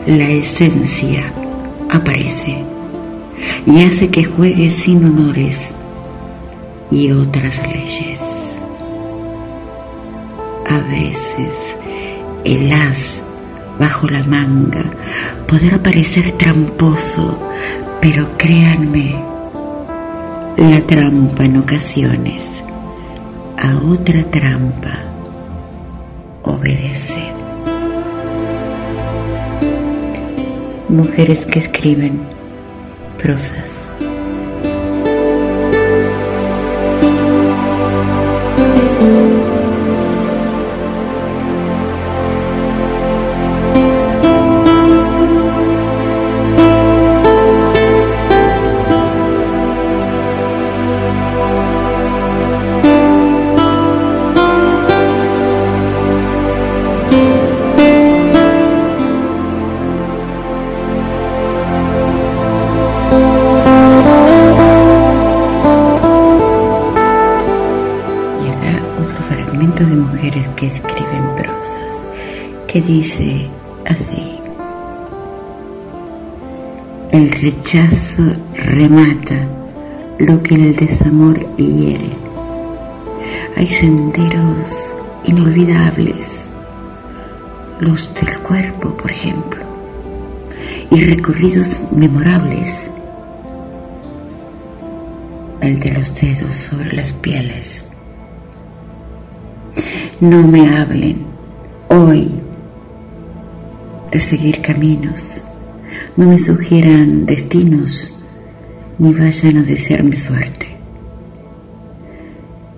la 0.06 0.30
esencia 0.30 1.24
aparece 1.90 2.64
y 3.66 3.84
hace 3.84 4.10
que 4.10 4.26
juegues 4.26 4.76
sin 4.76 5.06
honores 5.06 5.72
y 6.92 7.12
otras 7.12 7.68
leyes. 7.68 8.22
A 10.70 10.78
veces 10.88 11.52
el 12.46 12.72
as 12.72 13.24
bajo 13.80 14.08
la 14.08 14.24
manga 14.24 14.84
podrá 15.48 15.82
parecer 15.82 16.32
tramposo, 16.34 17.40
pero 18.02 18.28
créanme, 18.38 19.14
la 20.58 20.82
trampa 20.88 21.46
en 21.46 21.58
ocasiones 21.58 22.44
a 23.58 23.78
otra 23.78 24.24
trampa 24.24 24.98
obedece. 26.42 27.32
Mujeres 30.90 31.46
que 31.46 31.60
escriben 31.60 32.22
prosas. 33.22 33.81
Que 72.72 72.82
dice 72.82 73.48
así. 73.86 74.40
El 77.12 77.30
rechazo 77.30 78.24
remata 78.56 79.46
lo 80.20 80.42
que 80.42 80.56
el 80.56 80.76
desamor 80.78 81.38
hiere. 81.58 82.12
Hay 83.58 83.68
senderos 83.68 84.68
inolvidables, 85.26 86.46
los 87.82 88.14
del 88.14 88.40
cuerpo, 88.40 88.96
por 88.96 89.12
ejemplo, 89.12 89.60
y 90.92 91.04
recorridos 91.04 91.68
memorables, 91.92 92.90
el 95.60 95.78
de 95.78 95.92
los 95.92 96.16
dedos 96.22 96.56
sobre 96.56 96.94
las 96.94 97.12
pieles. 97.12 97.84
No 100.22 100.48
me 100.48 100.70
hablen 100.78 101.26
hoy 101.90 102.31
de 104.12 104.20
seguir 104.20 104.62
caminos, 104.62 105.44
no 106.18 106.28
me 106.28 106.38
sugieran 106.38 107.26
destinos, 107.26 108.24
ni 109.00 109.14
vayan 109.14 109.58
a 109.58 109.64
desearme 109.64 110.18
suerte. 110.18 110.68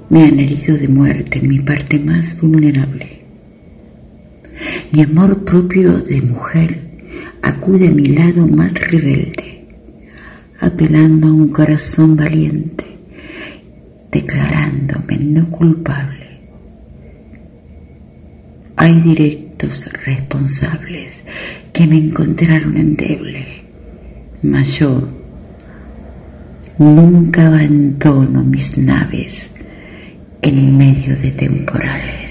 Me 0.09 0.25
han 0.25 0.39
herido 0.39 0.77
de 0.77 0.87
muerte 0.87 1.39
en 1.39 1.49
mi 1.49 1.59
parte 1.59 1.97
más 1.97 2.39
vulnerable. 2.39 3.23
Mi 4.91 5.01
amor 5.01 5.43
propio 5.43 5.97
de 5.97 6.21
mujer 6.21 6.79
acude 7.41 7.87
a 7.87 7.91
mi 7.91 8.05
lado 8.07 8.47
más 8.47 8.73
rebelde, 8.91 9.65
apelando 10.59 11.27
a 11.27 11.33
un 11.33 11.49
corazón 11.49 12.15
valiente, 12.15 12.85
declarándome 14.11 15.17
no 15.17 15.49
culpable. 15.49 16.41
Hay 18.75 19.01
responsables 20.05 21.15
que 21.71 21.87
me 21.87 21.97
encontraron 21.97 22.77
endeble, 22.77 23.63
mas 24.41 24.67
yo 24.79 25.07
nunca 26.77 27.47
abandono 27.47 28.43
mis 28.43 28.77
naves 28.77 29.49
en 30.41 30.77
medio 30.77 31.15
de 31.15 31.31
temporales. 31.31 32.22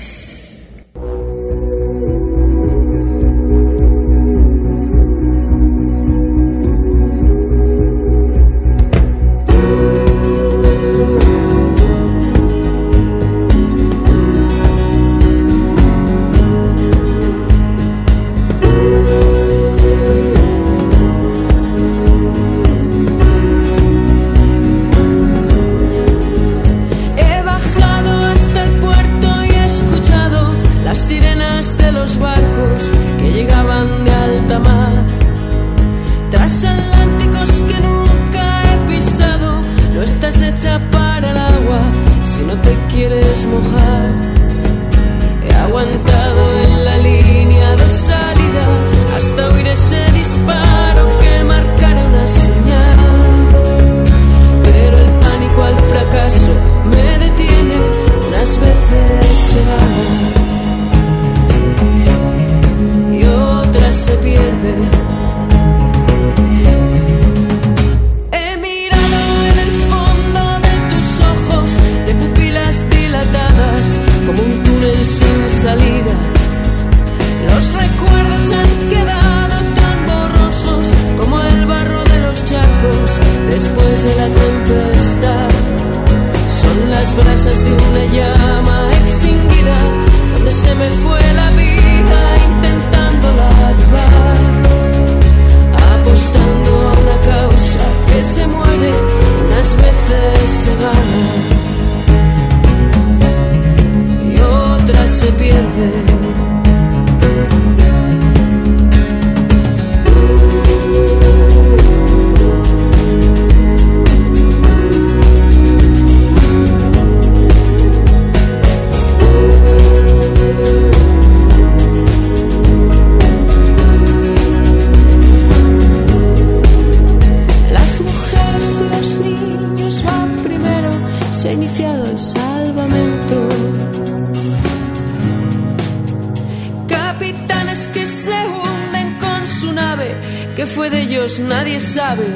Nave, 139.72 140.14
que 140.56 140.66
fue 140.66 140.90
de 140.90 141.00
ellos 141.02 141.40
nadie 141.40 141.80
sabe. 141.80 142.26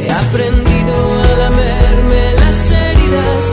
He 0.00 0.10
aprendido 0.10 0.94
a 1.22 1.38
lamerme 1.38 2.34
las 2.34 2.70
heridas, 2.70 3.50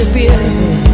se 0.00 0.06
pierde. 0.06 0.89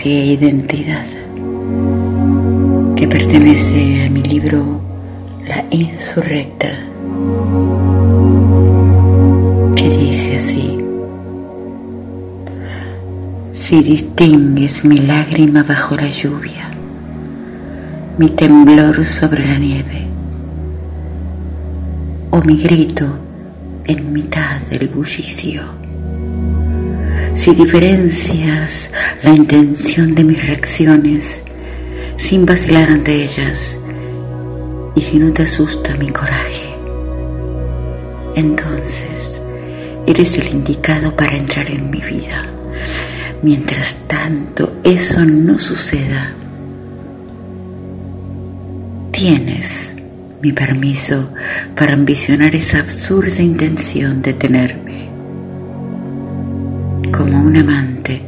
Poesía 0.00 0.24
Identidad 0.24 1.04
que 2.96 3.06
pertenece 3.06 4.06
a 4.06 4.08
mi 4.08 4.22
libro 4.22 4.80
La 5.46 5.62
Insurrecta, 5.70 6.68
que 9.76 9.88
dice 9.90 10.36
así. 10.38 10.84
Si 13.52 13.82
distingues 13.82 14.84
mi 14.84 14.98
lágrima 14.98 15.62
bajo 15.62 15.96
la 15.96 16.08
lluvia, 16.08 16.70
mi 18.16 18.30
temblor 18.30 19.04
sobre 19.04 19.46
la 19.46 19.58
nieve, 19.58 20.06
o 22.30 22.40
mi 22.42 22.56
grito 22.56 23.06
en 23.84 24.12
mitad 24.12 24.60
del 24.70 24.88
bullicio, 24.88 25.62
si 27.34 27.54
diferencias 27.54 28.90
la 29.22 29.34
intención 29.34 30.14
de 30.14 30.24
mis 30.24 30.46
reacciones 30.46 31.42
sin 32.16 32.46
vacilar 32.46 32.90
ante 32.90 33.24
ellas, 33.24 33.76
y 34.94 35.02
si 35.02 35.18
no 35.18 35.32
te 35.32 35.42
asusta 35.42 35.96
mi 35.96 36.08
coraje, 36.10 36.74
entonces 38.34 39.40
eres 40.06 40.38
el 40.38 40.48
indicado 40.48 41.14
para 41.14 41.36
entrar 41.36 41.70
en 41.70 41.90
mi 41.90 42.00
vida. 42.00 42.46
Mientras 43.42 43.96
tanto 44.06 44.80
eso 44.84 45.24
no 45.24 45.58
suceda, 45.58 46.34
tienes 49.12 49.90
mi 50.42 50.52
permiso 50.52 51.30
para 51.76 51.94
ambicionar 51.94 52.54
esa 52.54 52.80
absurda 52.80 53.42
intención 53.42 54.22
de 54.22 54.32
tenerme 54.34 55.08
como 57.12 57.42
un 57.42 57.56
amante, 57.56 58.22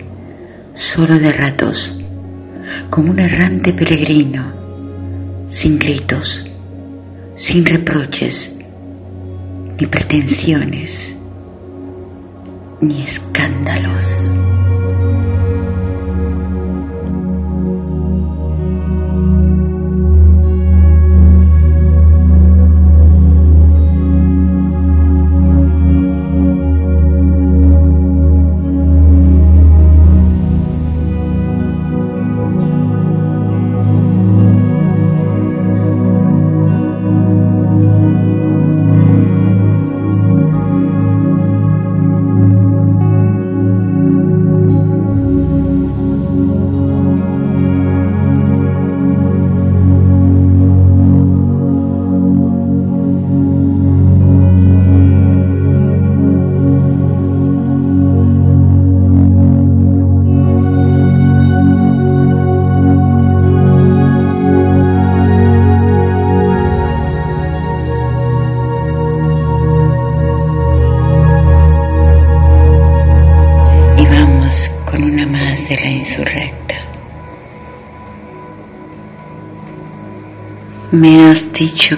solo 0.75 1.19
de 1.19 1.33
ratos, 1.33 1.99
como 2.91 3.11
un 3.11 3.19
errante 3.19 3.73
peregrino, 3.73 4.53
sin 5.51 5.79
gritos, 5.79 6.45
sin 7.37 7.65
reproches, 7.65 8.51
ni 9.79 9.87
pretensiones, 9.87 11.15
ni 12.81 13.03
escándalos. 13.03 14.31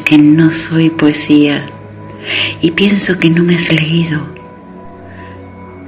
Que 0.03 0.19
no 0.19 0.51
soy 0.51 0.91
poesía 0.91 1.67
y 2.61 2.71
pienso 2.73 3.19
que 3.19 3.31
no 3.31 3.45
me 3.45 3.55
has 3.55 3.71
leído. 3.71 4.27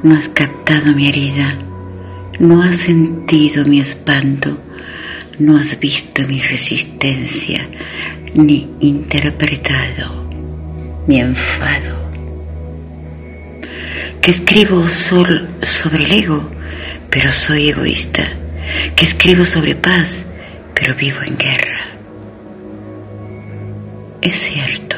No 0.02 0.16
has 0.16 0.28
captado 0.28 0.92
mi 0.92 1.08
herida, 1.08 1.56
no 2.38 2.62
has 2.62 2.76
sentido 2.76 3.64
mi 3.64 3.80
espanto, 3.80 4.58
no 5.38 5.56
has 5.56 5.80
visto 5.80 6.22
mi 6.28 6.40
resistencia, 6.40 7.66
ni 8.34 8.68
interpretado 8.80 10.28
mi 11.06 11.20
enfado 11.20 12.06
que 14.26 14.32
escribo 14.32 14.88
sobre 14.88 16.04
el 16.04 16.10
ego, 16.10 16.50
pero 17.10 17.30
soy 17.30 17.68
egoísta, 17.68 18.28
que 18.96 19.06
escribo 19.06 19.44
sobre 19.44 19.76
paz, 19.76 20.24
pero 20.74 20.96
vivo 20.96 21.22
en 21.22 21.36
guerra. 21.36 21.75
Es 24.26 24.40
cierto, 24.40 24.96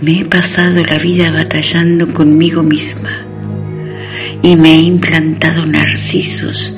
me 0.00 0.22
he 0.22 0.24
pasado 0.24 0.82
la 0.82 0.96
vida 0.96 1.30
batallando 1.30 2.14
conmigo 2.14 2.62
misma 2.62 3.26
y 4.42 4.56
me 4.56 4.72
he 4.72 4.80
implantado 4.80 5.66
narcisos 5.66 6.74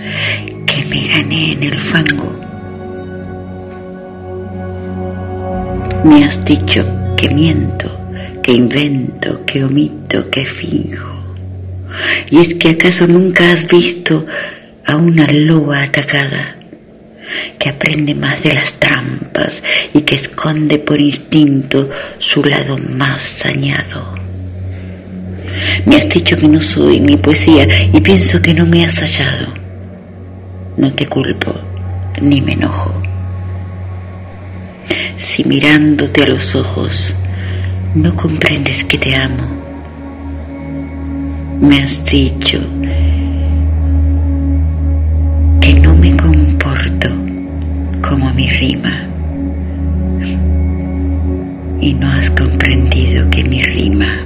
que 0.66 0.84
me 0.86 1.06
gané 1.06 1.52
en 1.52 1.62
el 1.62 1.78
fango. 1.78 2.34
Me 6.02 6.24
has 6.24 6.44
dicho 6.44 6.84
que 7.16 7.30
miento, 7.30 8.00
que 8.42 8.50
invento, 8.50 9.46
que 9.46 9.62
omito, 9.62 10.28
que 10.30 10.44
finjo. 10.44 11.14
Y 12.30 12.38
es 12.40 12.54
que 12.54 12.70
acaso 12.70 13.06
nunca 13.06 13.52
has 13.52 13.68
visto 13.68 14.26
a 14.84 14.96
una 14.96 15.28
loba 15.30 15.84
atacada 15.84 16.56
que 17.58 17.68
aprende 17.68 18.14
más 18.14 18.42
de 18.42 18.54
las 18.54 18.74
trampas 18.74 19.62
y 19.92 20.02
que 20.02 20.16
esconde 20.16 20.78
por 20.78 21.00
instinto 21.00 21.90
su 22.18 22.44
lado 22.44 22.78
más 22.78 23.36
dañado. 23.42 24.14
Me 25.86 25.96
has 25.96 26.08
dicho 26.08 26.36
que 26.36 26.48
no 26.48 26.60
soy 26.60 27.00
mi 27.00 27.16
poesía 27.16 27.66
y 27.92 28.00
pienso 28.00 28.40
que 28.40 28.54
no 28.54 28.66
me 28.66 28.84
has 28.84 28.96
hallado. 28.96 29.52
No 30.76 30.92
te 30.92 31.06
culpo 31.06 31.54
ni 32.20 32.40
me 32.40 32.52
enojo. 32.52 32.94
Si 35.16 35.44
mirándote 35.44 36.22
a 36.22 36.28
los 36.28 36.54
ojos 36.54 37.14
no 37.94 38.14
comprendes 38.16 38.84
que 38.84 38.98
te 38.98 39.14
amo, 39.14 39.44
me 41.60 41.82
has 41.82 42.04
dicho 42.04 42.60
como 48.08 48.32
mi 48.34 48.46
rima 48.48 49.06
y 51.80 51.94
no 51.94 52.10
has 52.12 52.30
comprendido 52.30 53.28
que 53.30 53.42
mi 53.44 53.62
rima 53.62 54.24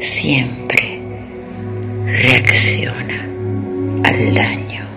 siempre 0.00 1.00
reacciona 2.06 3.24
al 4.04 4.34
daño. 4.34 4.87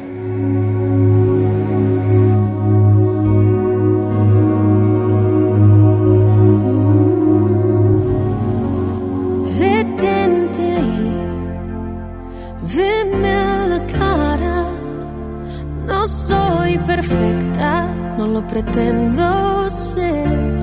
No 16.02 16.08
soy 16.08 16.80
perfecta, 16.80 17.86
no 18.18 18.26
lo 18.26 18.48
pretendo 18.48 19.70
ser. 19.70 20.60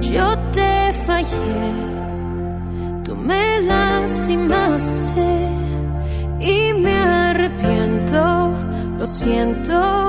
Yo 0.00 0.38
te 0.50 0.92
fallé, 1.04 1.74
tú 3.04 3.14
me 3.14 3.60
lastimaste 3.60 5.46
y 6.40 6.72
me 6.80 6.94
arrepiento, 6.94 8.54
lo 8.96 9.06
siento. 9.06 10.08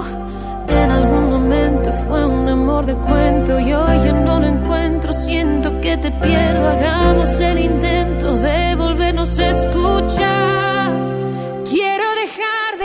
En 0.69 0.89
algún 0.89 1.29
momento 1.31 1.91
fue 2.07 2.25
un 2.25 2.47
amor 2.47 2.85
de 2.85 2.95
cuento 2.95 3.59
y 3.59 3.73
hoy 3.73 3.99
ya 3.99 4.13
no 4.13 4.39
lo 4.39 4.47
encuentro. 4.47 5.11
Siento 5.11 5.81
que 5.81 5.97
te 5.97 6.09
pierdo. 6.09 6.69
Hagamos 6.69 7.29
el 7.41 7.59
intento 7.59 8.33
de 8.37 8.75
volvernos 8.77 9.37
a 9.39 9.47
escuchar. 9.49 10.62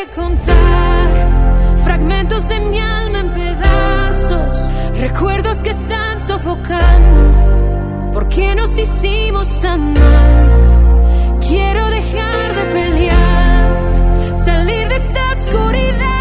Contar 0.07 1.77
fragmentos 1.83 2.49
de 2.49 2.61
mi 2.61 2.79
alma 2.79 3.19
en 3.19 3.33
pedazos, 3.33 4.57
recuerdos 4.97 5.61
que 5.61 5.71
están 5.71 6.21
sofocando. 6.21 8.13
¿Por 8.13 8.29
qué 8.29 8.55
nos 8.55 8.79
hicimos 8.79 9.61
tan 9.61 9.95
mal? 9.95 11.39
Quiero 11.41 11.91
dejar 11.91 12.55
de 12.55 12.65
pelear, 12.67 14.37
salir 14.37 14.89
de 14.89 14.95
esta 14.95 15.31
oscuridad 15.33 16.18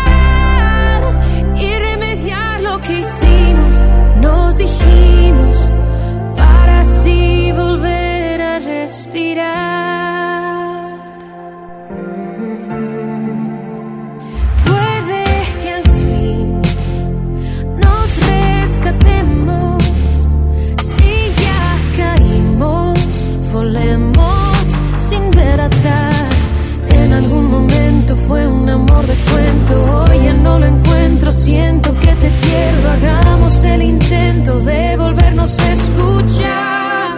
fue 28.28 28.46
un 28.48 28.70
amor 28.70 29.06
de 29.06 29.16
cuento. 29.32 30.06
Hoy 30.10 30.20
ya 30.24 30.34
no 30.34 30.60
lo 30.60 30.66
encuentro. 30.66 31.32
Siento 31.32 31.94
que 31.94 32.08
te 32.08 32.30
pierdo. 32.30 32.90
Hagamos 32.92 33.64
el 33.64 33.82
intento 33.82 34.60
de 34.60 34.98
volvernos 34.98 35.60
a 35.60 35.72
escuchar. 35.72 37.18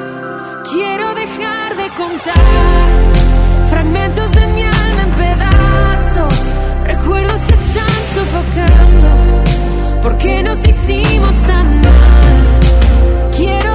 Quiero 0.72 1.16
dejar 1.16 1.76
de 1.76 1.88
contar 1.90 2.90
fragmentos 3.70 4.32
de 4.36 4.48
mi 4.48 4.64
alma 4.64 5.02
en 5.08 5.12
pedazos. 5.24 6.34
Recuerdos 6.86 7.42
que 7.42 7.54
están 7.54 8.00
sofocando. 8.16 9.10
¿Por 10.02 10.18
qué 10.18 10.44
nos 10.44 10.66
hicimos 10.68 11.36
tan 11.48 11.82
mal? 11.82 12.60
Quiero 13.36 13.69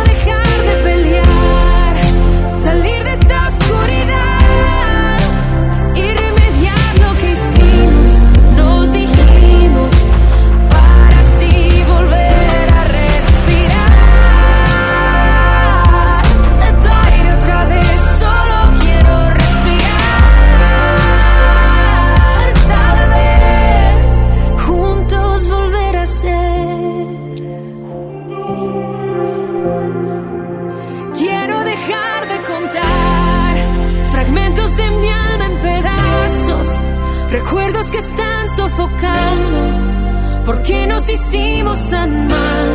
¿Por 40.44 40.60
qué 40.62 40.86
nos 40.86 41.10
hicimos 41.10 41.90
tan 41.90 42.28
mal? 42.28 42.73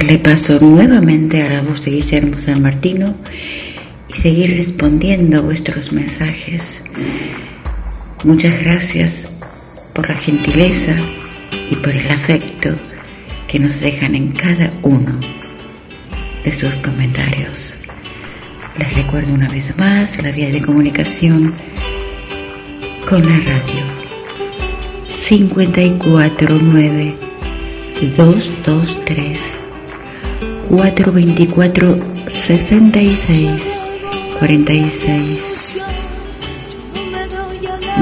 Darle 0.06 0.18
paso 0.20 0.56
nuevamente 0.60 1.42
a 1.42 1.50
la 1.50 1.62
voz 1.62 1.84
de 1.84 1.90
Guillermo 1.90 2.38
San 2.38 2.62
Martino 2.62 3.16
y 4.08 4.12
seguir 4.12 4.56
respondiendo 4.56 5.38
a 5.38 5.40
vuestros 5.40 5.92
mensajes. 5.92 6.80
Muchas 8.22 8.62
gracias 8.62 9.28
por 9.92 10.08
la 10.08 10.14
gentileza 10.14 10.94
y 11.72 11.74
por 11.74 11.90
el 11.90 12.08
afecto 12.08 12.70
que 13.48 13.58
nos 13.58 13.80
dejan 13.80 14.14
en 14.14 14.30
cada 14.30 14.70
uno 14.82 15.18
de 16.44 16.52
sus 16.52 16.76
comentarios. 16.76 17.76
Les 18.78 18.94
recuerdo 18.94 19.34
una 19.34 19.48
vez 19.48 19.76
más 19.76 20.22
la 20.22 20.30
vía 20.30 20.50
de 20.50 20.62
comunicación 20.62 21.52
con 23.08 23.22
la 23.22 23.40
radio 23.40 23.82
549 25.26 27.16
223 28.16 29.55
424 30.68 31.96
66 32.28 33.50
46 34.38 35.56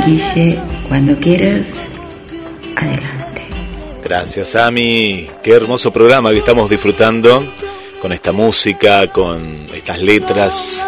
Guille, 0.06 0.58
cuando 0.88 1.16
quieras, 1.16 1.72
adelante. 2.76 3.42
Gracias, 4.02 4.54
Ami. 4.54 5.30
Qué 5.42 5.52
hermoso 5.52 5.92
programa 5.92 6.30
que 6.30 6.38
estamos 6.38 6.68
disfrutando 6.68 7.42
con 8.02 8.12
esta 8.12 8.32
música, 8.32 9.06
con 9.06 9.66
estas 9.72 10.02
letras 10.02 10.86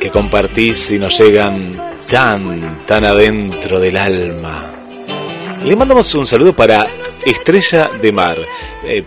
que 0.00 0.10
compartís 0.10 0.90
y 0.90 0.98
nos 0.98 1.18
llegan 1.18 1.54
tan, 2.10 2.84
tan 2.86 3.04
adentro 3.04 3.80
del 3.80 3.96
alma. 3.96 4.70
Le 5.64 5.76
mandamos 5.76 6.14
un 6.14 6.26
saludo 6.26 6.52
para 6.52 6.86
Estrella 7.24 7.90
de 8.02 8.12
Mar. 8.12 8.36
Eh, 8.84 9.04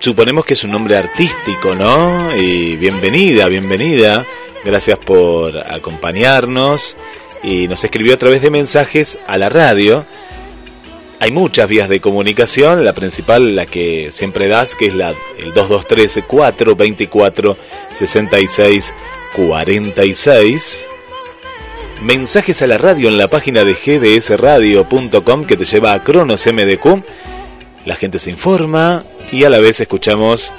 suponemos 0.00 0.46
que 0.46 0.54
es 0.54 0.64
un 0.64 0.72
nombre 0.72 0.96
artístico, 0.96 1.74
¿no? 1.74 2.34
Y 2.34 2.76
bienvenida, 2.76 3.46
bienvenida. 3.48 4.24
Gracias 4.64 4.98
por 4.98 5.58
acompañarnos. 5.58 6.96
Y 7.42 7.68
nos 7.68 7.84
escribió 7.84 8.14
a 8.14 8.18
través 8.18 8.42
de 8.42 8.50
mensajes 8.50 9.18
a 9.26 9.38
la 9.38 9.48
radio. 9.48 10.06
Hay 11.20 11.32
muchas 11.32 11.68
vías 11.68 11.90
de 11.90 12.00
comunicación, 12.00 12.82
la 12.84 12.94
principal, 12.94 13.54
la 13.54 13.66
que 13.66 14.10
siempre 14.10 14.48
das, 14.48 14.74
que 14.74 14.86
es 14.86 14.94
la 14.94 15.10
el 15.38 15.52
2213 15.52 16.22
424 16.22 17.56
66 17.92 18.94
46. 19.36 20.86
Mensajes 22.02 22.62
a 22.62 22.66
la 22.66 22.78
radio 22.78 23.10
en 23.10 23.18
la 23.18 23.28
página 23.28 23.64
de 23.64 23.74
gdsradio.com 23.74 25.44
que 25.44 25.58
te 25.58 25.66
lleva 25.66 25.92
a 25.92 26.02
Cronos 26.02 26.46
MDQ. 26.46 27.04
La 27.84 27.96
gente 27.96 28.18
se 28.18 28.30
informa 28.30 29.02
y 29.32 29.44
a 29.44 29.50
la 29.50 29.58
vez 29.58 29.80
escuchamos 29.80 30.52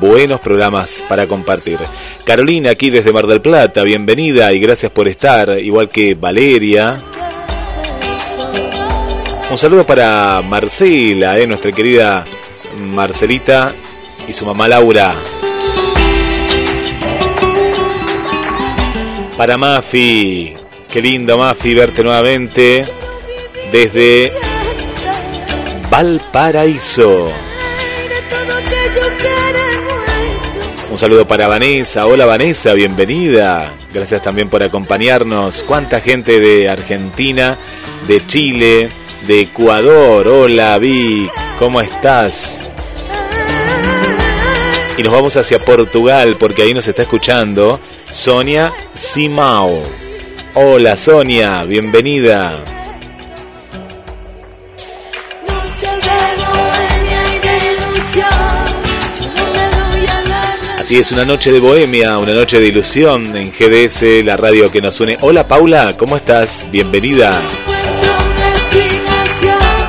buenos 0.00 0.40
programas 0.40 1.02
para 1.08 1.26
compartir. 1.26 1.78
Carolina 2.24 2.70
aquí 2.70 2.90
desde 2.90 3.12
Mar 3.12 3.26
del 3.26 3.40
Plata, 3.40 3.82
bienvenida 3.82 4.52
y 4.52 4.60
gracias 4.60 4.90
por 4.90 5.08
estar, 5.08 5.58
igual 5.58 5.88
que 5.88 6.14
Valeria. 6.14 7.02
Un 9.50 9.58
saludo 9.58 9.84
para 9.84 10.42
Marcela, 10.42 11.38
eh, 11.38 11.46
nuestra 11.46 11.70
querida 11.70 12.24
Marcelita 12.80 13.74
y 14.26 14.32
su 14.32 14.46
mamá 14.46 14.68
Laura. 14.68 15.14
Para 19.36 19.56
Mafi, 19.58 20.54
qué 20.90 21.02
lindo 21.02 21.36
Mafi 21.36 21.74
verte 21.74 22.02
nuevamente 22.02 22.86
desde 23.70 24.32
Valparaíso. 25.90 27.43
Un 30.90 30.98
saludo 30.98 31.26
para 31.26 31.48
Vanessa. 31.48 32.06
Hola 32.06 32.24
Vanessa, 32.24 32.72
bienvenida. 32.74 33.72
Gracias 33.92 34.22
también 34.22 34.48
por 34.48 34.62
acompañarnos. 34.62 35.64
Cuánta 35.64 36.00
gente 36.00 36.38
de 36.38 36.68
Argentina, 36.68 37.58
de 38.06 38.24
Chile, 38.26 38.90
de 39.26 39.40
Ecuador. 39.40 40.28
Hola 40.28 40.78
Vi, 40.78 41.28
¿cómo 41.58 41.80
estás? 41.80 42.68
Y 44.96 45.02
nos 45.02 45.12
vamos 45.12 45.36
hacia 45.36 45.58
Portugal 45.58 46.36
porque 46.38 46.62
ahí 46.62 46.72
nos 46.72 46.86
está 46.86 47.02
escuchando 47.02 47.80
Sonia 48.08 48.72
Simao. 48.94 49.82
Hola 50.54 50.96
Sonia, 50.96 51.64
bienvenida. 51.64 52.56
Así 60.84 60.98
es, 60.98 61.12
una 61.12 61.24
noche 61.24 61.50
de 61.50 61.60
bohemia, 61.60 62.18
una 62.18 62.34
noche 62.34 62.60
de 62.60 62.66
ilusión 62.66 63.34
en 63.34 63.50
GDS, 63.50 64.22
la 64.22 64.36
radio 64.36 64.70
que 64.70 64.82
nos 64.82 65.00
une. 65.00 65.16
Hola 65.22 65.48
Paula, 65.48 65.96
¿cómo 65.96 66.14
estás? 66.14 66.66
Bienvenida. 66.70 67.40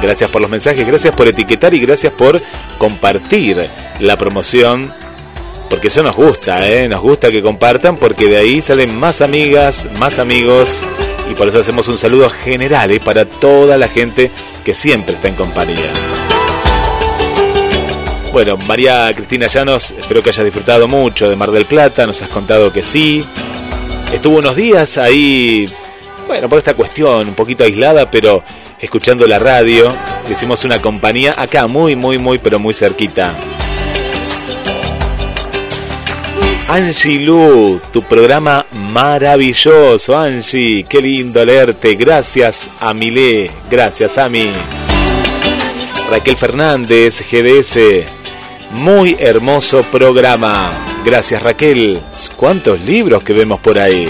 Gracias 0.02 0.30
por 0.30 0.42
los 0.42 0.50
mensajes, 0.50 0.88
gracias 0.88 1.14
por 1.14 1.28
etiquetar 1.28 1.74
y 1.74 1.82
gracias 1.82 2.14
por 2.14 2.42
compartir 2.78 3.70
la 4.00 4.18
promoción. 4.18 4.94
Porque 5.70 5.90
eso 5.90 6.02
nos 6.02 6.16
gusta, 6.16 6.66
¿eh? 6.66 6.88
Nos 6.88 7.02
gusta 7.02 7.30
que 7.30 7.42
compartan 7.42 7.98
porque 7.98 8.30
de 8.30 8.38
ahí 8.38 8.62
salen 8.62 8.98
más 8.98 9.20
amigas, 9.20 9.90
más 10.00 10.18
amigos. 10.18 10.80
Y 11.30 11.34
por 11.34 11.50
eso 11.50 11.60
hacemos 11.60 11.90
un 11.90 11.98
saludo 11.98 12.30
general 12.30 12.90
¿eh? 12.92 13.02
para 13.02 13.26
toda 13.26 13.78
la 13.78 13.90
gente 13.90 14.32
que 14.64 14.74
siempre 14.74 15.16
está 15.16 15.28
en 15.28 15.36
compañía. 15.36 15.92
Bueno, 18.36 18.58
María 18.68 19.10
Cristina 19.16 19.48
Llanos, 19.48 19.92
espero 19.98 20.22
que 20.22 20.30
hayas 20.30 20.44
disfrutado 20.44 20.90
mucho 20.90 21.30
de 21.30 21.38
Mar 21.38 21.52
del 21.52 21.64
Plata, 21.64 22.06
nos 22.06 22.22
has 22.22 22.28
contado 22.28 22.74
que 22.74 22.84
sí. 22.84 23.24
Estuvo 24.12 24.40
unos 24.40 24.58
días 24.58 24.98
ahí, 24.98 25.72
bueno, 26.28 26.50
por 26.50 26.58
esta 26.58 26.74
cuestión, 26.74 27.30
un 27.30 27.34
poquito 27.34 27.64
aislada, 27.64 28.12
pero 28.12 28.44
escuchando 28.78 29.26
la 29.26 29.40
radio. 29.40 29.88
Hicimos 30.30 30.66
una 30.66 30.82
compañía 30.82 31.34
acá, 31.38 31.68
muy, 31.68 31.96
muy, 31.96 32.18
muy, 32.18 32.38
pero 32.38 32.60
muy 32.60 32.74
cerquita. 32.74 33.34
Angie 36.68 37.22
Lu, 37.22 37.80
tu 37.94 38.02
programa 38.02 38.66
maravilloso, 38.92 40.18
Angie, 40.18 40.84
qué 40.90 41.02
lindo 41.02 41.46
leerte. 41.46 41.96
Gracias 41.96 42.70
a 42.82 42.94
Milé, 42.94 43.50
gracias 43.72 44.18
a 44.18 44.28
mí. 44.28 44.52
Raquel 46.10 46.36
Fernández, 46.36 47.24
GDS. 47.32 48.25
Muy 48.72 49.16
hermoso 49.20 49.84
programa. 49.84 50.70
Gracias 51.06 51.42
Raquel. 51.42 52.00
¿Cuántos 52.36 52.82
libros 52.82 53.24
que 53.24 53.34
vemos 53.34 53.60
por 53.60 53.78
ahí? 53.78 54.06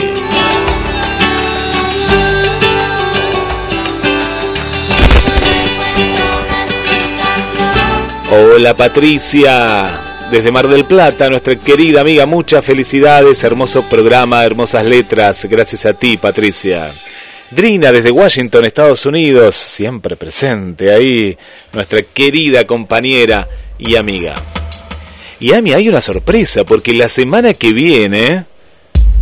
Hola 8.32 8.76
Patricia, 8.76 10.00
desde 10.32 10.52
Mar 10.52 10.68
del 10.68 10.86
Plata, 10.86 11.30
nuestra 11.30 11.56
querida 11.56 12.02
amiga, 12.02 12.26
muchas 12.26 12.66
felicidades, 12.66 13.44
hermoso 13.44 13.84
programa, 13.88 14.44
hermosas 14.44 14.86
letras, 14.86 15.46
gracias 15.46 15.86
a 15.86 15.94
ti 15.94 16.18
Patricia. 16.18 16.94
Drina 17.52 17.92
desde 17.92 18.12
Washington, 18.12 18.66
Estados 18.66 19.06
Unidos, 19.06 19.56
siempre 19.56 20.16
presente 20.16 20.92
ahí, 20.92 21.38
nuestra 21.72 22.02
querida 22.02 22.66
compañera 22.66 23.48
y 23.78 23.96
amiga. 23.96 24.36
Y 25.40 25.54
a 25.54 25.62
mí 25.62 25.74
hay 25.74 25.90
una 25.90 26.02
sorpresa, 26.02 26.64
porque 26.64 26.94
la 26.94 27.10
semana 27.10 27.54
que 27.54 27.74
viene, 27.74 28.46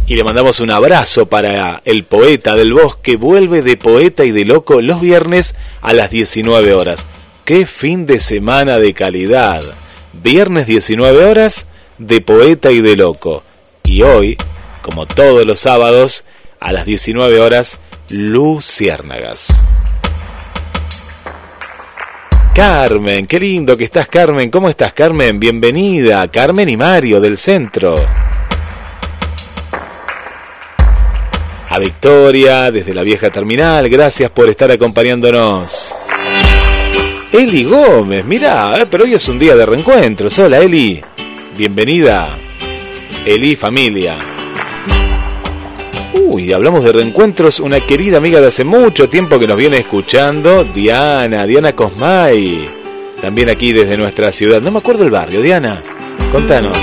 y 0.08 0.16
le 0.16 0.24
mandamos 0.24 0.60
un 0.60 0.72
abrazo 0.72 1.28
para 1.28 1.82
el 1.86 2.04
poeta 2.04 2.56
del 2.56 2.74
bosque, 2.74 3.16
vuelve 3.16 3.62
de 3.62 3.78
poeta 3.78 4.26
y 4.26 4.32
de 4.32 4.46
loco 4.46 4.82
los 4.82 5.02
viernes 5.02 5.56
a 5.82 5.94
las 5.94 6.12
19 6.12 6.74
horas. 6.74 7.06
¡Qué 7.46 7.66
fin 7.66 8.06
de 8.06 8.20
semana 8.20 8.80
de 8.80 8.94
calidad! 8.94 9.64
Viernes 10.14 10.68
19 10.68 11.26
horas 11.26 11.66
de 11.98 12.22
poeta 12.22 12.72
y 12.72 12.82
de 12.82 12.96
loco. 12.96 13.44
Y 13.84 14.04
hoy, 14.04 14.38
como 14.82 15.06
todos 15.08 15.46
los 15.46 15.60
sábados, 15.60 16.24
a 16.60 16.72
las 16.72 16.86
19 16.86 17.40
horas, 17.40 17.80
Luciérnagas. 18.10 19.48
Carmen, 22.54 23.26
qué 23.26 23.40
lindo 23.40 23.76
que 23.76 23.84
estás 23.84 24.08
Carmen. 24.08 24.52
¿Cómo 24.52 24.70
estás 24.70 24.94
Carmen? 24.94 25.40
Bienvenida. 25.40 26.28
Carmen 26.28 26.70
y 26.70 26.78
Mario 26.78 27.20
del 27.20 27.36
centro. 27.36 27.96
A 31.70 31.80
Victoria, 31.80 32.70
desde 32.70 32.94
la 32.94 33.02
vieja 33.02 33.32
terminal, 33.32 33.90
gracias 33.90 34.30
por 34.30 34.50
estar 34.50 34.70
acompañándonos. 34.70 35.96
Eli 37.32 37.64
Gómez, 37.64 38.24
mira, 38.24 38.80
eh, 38.80 38.86
pero 38.86 39.06
hoy 39.06 39.16
es 39.16 39.28
un 39.28 39.40
día 39.40 39.56
de 39.56 39.66
reencuentro. 39.66 40.28
Hola 40.38 40.60
Eli, 40.60 41.04
bienvenida. 41.58 42.38
Eli 43.26 43.56
familia. 43.56 44.16
Uy, 46.26 46.54
hablamos 46.54 46.86
de 46.86 46.94
reencuentros, 46.94 47.60
una 47.60 47.82
querida 47.82 48.18
amiga 48.18 48.40
de 48.40 48.48
hace 48.48 48.64
mucho 48.64 49.10
tiempo 49.10 49.38
que 49.40 49.48
nos 49.48 49.58
viene 49.58 49.78
escuchando, 49.78 50.64
Diana, 50.64 51.46
Diana 51.46 51.74
Cosmay. 51.74 52.70
También 53.22 53.50
aquí 53.50 53.74
desde 53.74 53.98
nuestra 53.98 54.32
ciudad. 54.32 54.62
No 54.62 54.72
me 54.72 54.80
acuerdo 54.80 55.04
el 55.04 55.12
barrio, 55.12 55.42
Diana. 55.42 55.84
Contanos. 56.32 56.78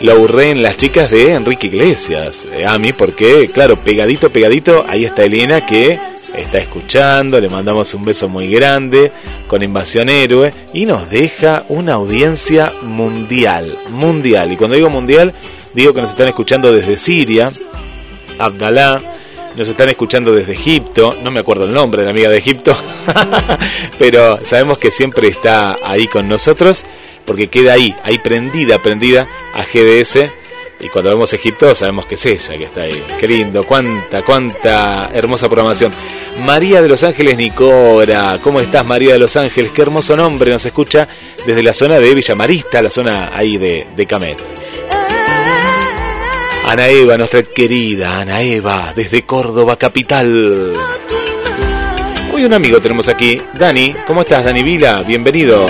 en 0.00 0.62
las 0.62 0.78
chicas 0.78 1.10
de 1.10 1.34
Enrique 1.34 1.66
Iglesias, 1.66 2.48
eh, 2.50 2.66
a 2.66 2.78
mí, 2.78 2.94
porque, 2.94 3.50
claro, 3.52 3.76
pegadito, 3.76 4.30
pegadito, 4.30 4.84
ahí 4.88 5.04
está 5.04 5.24
Elena 5.24 5.66
que 5.66 5.98
está 6.34 6.58
escuchando, 6.58 7.38
le 7.38 7.48
mandamos 7.48 7.92
un 7.92 8.02
beso 8.02 8.28
muy 8.28 8.48
grande 8.48 9.12
con 9.46 9.62
Invasión 9.62 10.08
Héroe 10.08 10.54
y 10.72 10.86
nos 10.86 11.10
deja 11.10 11.64
una 11.68 11.94
audiencia 11.94 12.72
mundial, 12.82 13.76
mundial. 13.90 14.52
Y 14.52 14.56
cuando 14.56 14.76
digo 14.76 14.88
mundial, 14.88 15.34
digo 15.74 15.92
que 15.92 16.00
nos 16.00 16.10
están 16.10 16.28
escuchando 16.28 16.72
desde 16.72 16.96
Siria, 16.96 17.50
Abdalá, 18.40 19.00
nos 19.56 19.68
están 19.68 19.88
escuchando 19.88 20.32
desde 20.32 20.52
Egipto, 20.52 21.16
no 21.22 21.30
me 21.30 21.40
acuerdo 21.40 21.64
el 21.64 21.72
nombre 21.72 22.02
de 22.02 22.06
la 22.06 22.10
amiga 22.10 22.28
de 22.28 22.38
Egipto, 22.38 22.76
pero 23.98 24.38
sabemos 24.44 24.78
que 24.78 24.90
siempre 24.90 25.28
está 25.28 25.76
ahí 25.84 26.06
con 26.06 26.28
nosotros, 26.28 26.84
porque 27.24 27.48
queda 27.48 27.74
ahí, 27.74 27.94
ahí 28.02 28.18
prendida, 28.18 28.78
prendida 28.78 29.26
a 29.54 29.62
GDS 29.62 30.30
y 30.80 30.88
cuando 30.88 31.10
vemos 31.10 31.32
Egipto 31.32 31.74
sabemos 31.74 32.06
que 32.06 32.14
es 32.14 32.24
ella 32.24 32.56
que 32.56 32.64
está 32.64 32.82
ahí. 32.82 33.04
Qué 33.18 33.28
lindo, 33.28 33.64
cuánta, 33.64 34.22
cuánta 34.22 35.10
hermosa 35.12 35.46
programación. 35.48 35.92
María 36.44 36.80
de 36.80 36.88
los 36.88 37.02
Ángeles 37.02 37.36
Nicora, 37.36 38.38
¿cómo 38.42 38.60
estás 38.60 38.86
María 38.86 39.12
de 39.12 39.18
los 39.18 39.36
Ángeles? 39.36 39.72
Qué 39.72 39.82
hermoso 39.82 40.16
nombre, 40.16 40.50
nos 40.50 40.64
escucha 40.64 41.06
desde 41.46 41.62
la 41.62 41.74
zona 41.74 42.00
de 42.00 42.14
Villamarista, 42.14 42.80
la 42.80 42.88
zona 42.88 43.30
ahí 43.34 43.58
de, 43.58 43.86
de 43.94 44.06
Camet. 44.06 44.38
Ana 46.70 46.86
Eva, 46.86 47.18
nuestra 47.18 47.42
querida 47.42 48.20
Ana 48.20 48.42
Eva, 48.42 48.92
desde 48.94 49.26
Córdoba 49.26 49.74
capital. 49.74 50.72
Hoy 52.32 52.44
un 52.44 52.54
amigo 52.54 52.80
tenemos 52.80 53.08
aquí, 53.08 53.42
Dani. 53.58 53.92
¿Cómo 54.06 54.20
estás, 54.20 54.44
Dani 54.44 54.62
Vila? 54.62 55.02
Bienvenido. 55.02 55.66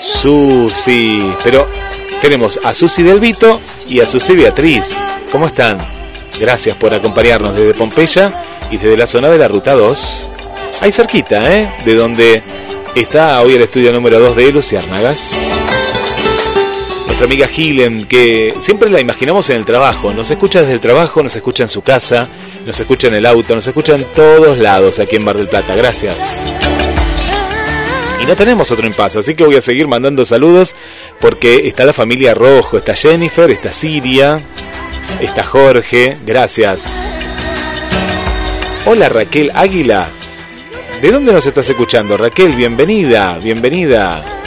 Susi, 0.00 1.34
pero 1.42 1.66
tenemos 2.22 2.60
a 2.62 2.72
Susi 2.72 3.02
Del 3.02 3.18
Vito 3.18 3.60
y 3.88 3.98
a 3.98 4.06
Susi 4.06 4.36
Beatriz. 4.36 4.96
¿Cómo 5.32 5.48
están? 5.48 5.78
Gracias 6.38 6.76
por 6.76 6.94
acompañarnos 6.94 7.56
desde 7.56 7.74
Pompeya 7.74 8.32
y 8.70 8.76
desde 8.76 8.96
la 8.96 9.08
zona 9.08 9.28
de 9.28 9.38
la 9.38 9.48
Ruta 9.48 9.72
2. 9.72 10.30
Ahí 10.82 10.92
cerquita, 10.92 11.52
¿eh? 11.52 11.68
De 11.84 11.96
donde 11.96 12.44
está 12.94 13.42
hoy 13.42 13.56
el 13.56 13.62
estudio 13.62 13.92
número 13.92 14.20
2 14.20 14.36
de 14.36 14.52
Luciérnagas. 14.52 15.32
Nuestra 17.08 17.24
amiga 17.24 17.48
Gilen, 17.48 18.04
que 18.06 18.54
siempre 18.60 18.90
la 18.90 19.00
imaginamos 19.00 19.48
en 19.50 19.56
el 19.56 19.64
trabajo. 19.64 20.12
Nos 20.12 20.30
escucha 20.30 20.60
desde 20.60 20.74
el 20.74 20.80
trabajo, 20.80 21.22
nos 21.22 21.34
escucha 21.34 21.64
en 21.64 21.68
su 21.68 21.82
casa, 21.82 22.28
nos 22.64 22.78
escucha 22.78 23.08
en 23.08 23.14
el 23.14 23.26
auto, 23.26 23.54
nos 23.54 23.66
escucha 23.66 23.94
en 23.96 24.04
todos 24.14 24.56
lados 24.58 25.00
aquí 25.00 25.16
en 25.16 25.24
Mar 25.24 25.36
del 25.36 25.48
Plata. 25.48 25.74
Gracias. 25.74 26.44
Y 28.22 28.26
no 28.26 28.36
tenemos 28.36 28.70
otro 28.70 28.86
impasse, 28.86 29.18
así 29.18 29.34
que 29.34 29.42
voy 29.42 29.56
a 29.56 29.60
seguir 29.60 29.88
mandando 29.88 30.24
saludos 30.24 30.76
porque 31.18 31.66
está 31.66 31.84
la 31.86 31.92
familia 31.92 32.34
Rojo, 32.34 32.76
está 32.76 32.94
Jennifer, 32.94 33.50
está 33.50 33.72
Siria, 33.72 34.40
está 35.20 35.42
Jorge, 35.44 36.18
gracias. 36.26 36.94
Hola 38.84 39.08
Raquel 39.08 39.50
Águila, 39.54 40.10
¿de 41.00 41.10
dónde 41.10 41.32
nos 41.32 41.46
estás 41.46 41.68
escuchando? 41.70 42.16
Raquel, 42.16 42.54
bienvenida, 42.54 43.38
bienvenida. 43.38 44.37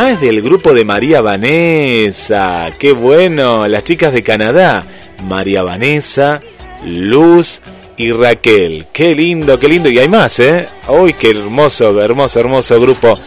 Ah, 0.00 0.12
es 0.12 0.20
del 0.20 0.42
grupo 0.42 0.74
de 0.74 0.84
María 0.84 1.20
Vanessa, 1.22 2.70
qué 2.78 2.92
bueno, 2.92 3.66
las 3.66 3.82
chicas 3.82 4.12
de 4.12 4.22
Canadá, 4.22 4.84
María 5.24 5.64
Vanessa, 5.64 6.40
Luz, 6.84 7.58
y 7.96 8.12
Raquel. 8.12 8.86
Qué 8.92 9.16
lindo, 9.16 9.58
qué 9.58 9.68
lindo. 9.68 9.88
Y 9.88 9.98
hay 9.98 10.08
más, 10.08 10.38
¿eh? 10.38 10.68
Uy, 10.88 11.14
qué 11.14 11.30
hermoso, 11.30 12.00
hermoso, 12.00 12.38
hermoso 12.38 12.80
grupo 12.80 13.18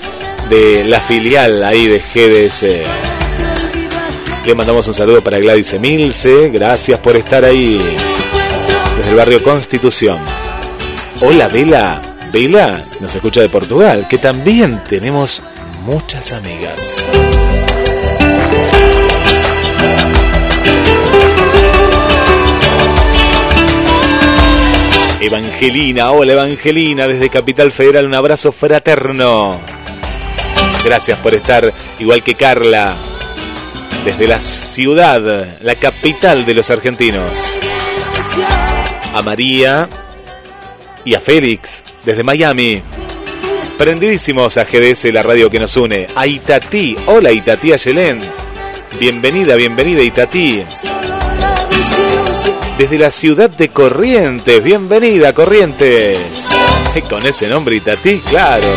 de 0.50 0.86
la 0.86 1.02
filial 1.02 1.62
ahí 1.62 1.88
de 1.88 2.00
GDS. 2.00 2.64
Le 4.46 4.56
mandamos 4.56 4.88
un 4.88 4.94
saludo 4.94 5.22
para 5.22 5.40
Gladys 5.40 5.74
Emilce. 5.74 6.52
Gracias 6.52 7.02
por 7.02 7.18
estar 7.18 7.44
ahí. 7.44 7.80
Desde 8.98 9.10
el 9.10 9.18
barrio 9.18 9.44
Constitución. 9.44 10.20
Hola, 11.20 11.50
Vela. 11.50 12.02
Vela 12.32 12.82
nos 13.02 13.14
escucha 13.14 13.42
de 13.42 13.50
Portugal, 13.50 14.08
que 14.10 14.20
también 14.20 14.82
tenemos 14.88 15.44
muchas 15.82 16.32
amigas. 16.32 17.06
Evangelina, 25.20 26.12
hola 26.12 26.34
Evangelina, 26.34 27.08
desde 27.08 27.30
Capital 27.30 27.72
Federal, 27.72 28.06
un 28.06 28.14
abrazo 28.14 28.52
fraterno. 28.52 29.60
Gracias 30.84 31.18
por 31.20 31.34
estar, 31.34 31.72
igual 32.00 32.24
que 32.24 32.36
Carla, 32.36 32.96
desde 34.04 34.28
la 34.28 34.40
ciudad, 34.40 35.58
la 35.62 35.76
capital 35.76 36.46
de 36.46 36.54
los 36.54 36.70
argentinos. 36.70 37.32
A 39.14 39.22
María 39.22 39.88
y 41.06 41.16
a 41.16 41.20
Félix, 41.20 41.84
desde 42.04 42.24
Miami. 42.24 42.82
Prendidísimos 43.82 44.58
a 44.58 44.66
GDS, 44.66 45.06
la 45.06 45.24
radio 45.24 45.50
que 45.50 45.58
nos 45.58 45.76
une. 45.76 46.06
A 46.16 46.28
Itatí, 46.28 46.96
hola 47.08 47.32
Itatí 47.32 47.74
Ayelén. 47.74 48.20
Bienvenida, 49.00 49.56
bienvenida 49.56 50.04
Itatí 50.04 50.64
desde 52.78 53.00
la 53.00 53.10
ciudad 53.10 53.50
de 53.50 53.70
Corrientes. 53.70 54.64
Bienvenida, 54.64 55.34
Corrientes. 55.34 56.20
Con 57.10 57.26
ese 57.26 57.48
nombre 57.48 57.78
Itatí, 57.78 58.20
claro. 58.20 58.68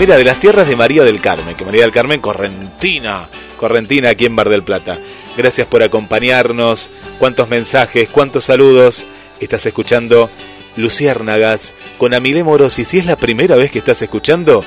Mira, 0.00 0.16
de 0.16 0.24
las 0.24 0.40
tierras 0.40 0.68
de 0.68 0.74
María 0.74 1.04
del 1.04 1.20
Carmen, 1.20 1.54
que 1.54 1.64
María 1.64 1.82
del 1.82 1.92
Carmen, 1.92 2.20
Correntina, 2.20 3.28
Correntina 3.56 4.08
aquí 4.08 4.26
en 4.26 4.34
Bar 4.34 4.48
del 4.48 4.64
Plata. 4.64 4.98
Gracias 5.36 5.68
por 5.68 5.84
acompañarnos. 5.84 6.90
Cuántos 7.20 7.48
mensajes, 7.48 8.08
cuántos 8.08 8.42
saludos. 8.42 9.06
Estás 9.38 9.64
escuchando 9.66 10.30
Luciérnagas 10.76 11.74
con 11.98 12.14
Amilé 12.14 12.44
Moros 12.44 12.78
y 12.78 12.84
si 12.84 12.98
es 12.98 13.06
la 13.06 13.16
primera 13.16 13.56
vez 13.56 13.70
que 13.70 13.78
estás 13.78 14.02
escuchando, 14.02 14.60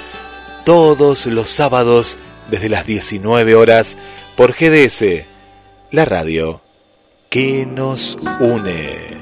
todos 0.66 1.26
los 1.26 1.50
sábados 1.50 2.18
desde 2.50 2.70
las 2.70 2.86
19 2.86 3.56
horas 3.56 3.98
por 4.36 4.54
GDS, 4.54 5.26
la 5.92 6.06
radio 6.06 6.62
que 7.30 7.66
nos 7.66 8.18
une. 8.40 9.14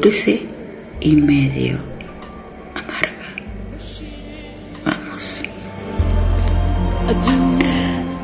Dulce 0.00 0.40
y 1.00 1.16
medio 1.16 1.78
amarga. 2.74 3.34
Vamos. 4.84 5.42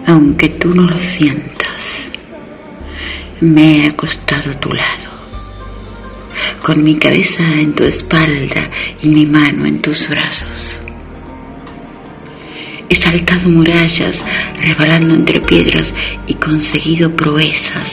Aunque 0.07 0.49
tú 0.51 0.75
no 0.75 0.83
lo 0.83 0.99
sientas, 0.99 2.09
me 3.41 3.79
he 3.79 3.89
acostado 3.89 4.51
a 4.53 4.61
tu 4.61 4.73
lado, 4.73 5.11
con 6.63 6.83
mi 6.83 6.97
cabeza 6.97 7.43
en 7.43 7.75
tu 7.75 7.85
espalda 7.85 8.71
y 9.03 9.09
mi 9.09 9.27
mano 9.27 9.67
en 9.67 9.81
tus 9.83 10.09
brazos. 10.09 10.81
He 12.89 12.95
saltado 12.95 13.49
murallas, 13.49 14.23
rebalando 14.61 15.15
entre 15.15 15.41
piedras 15.41 15.93
y 16.27 16.35
conseguido 16.35 17.11
proezas, 17.15 17.91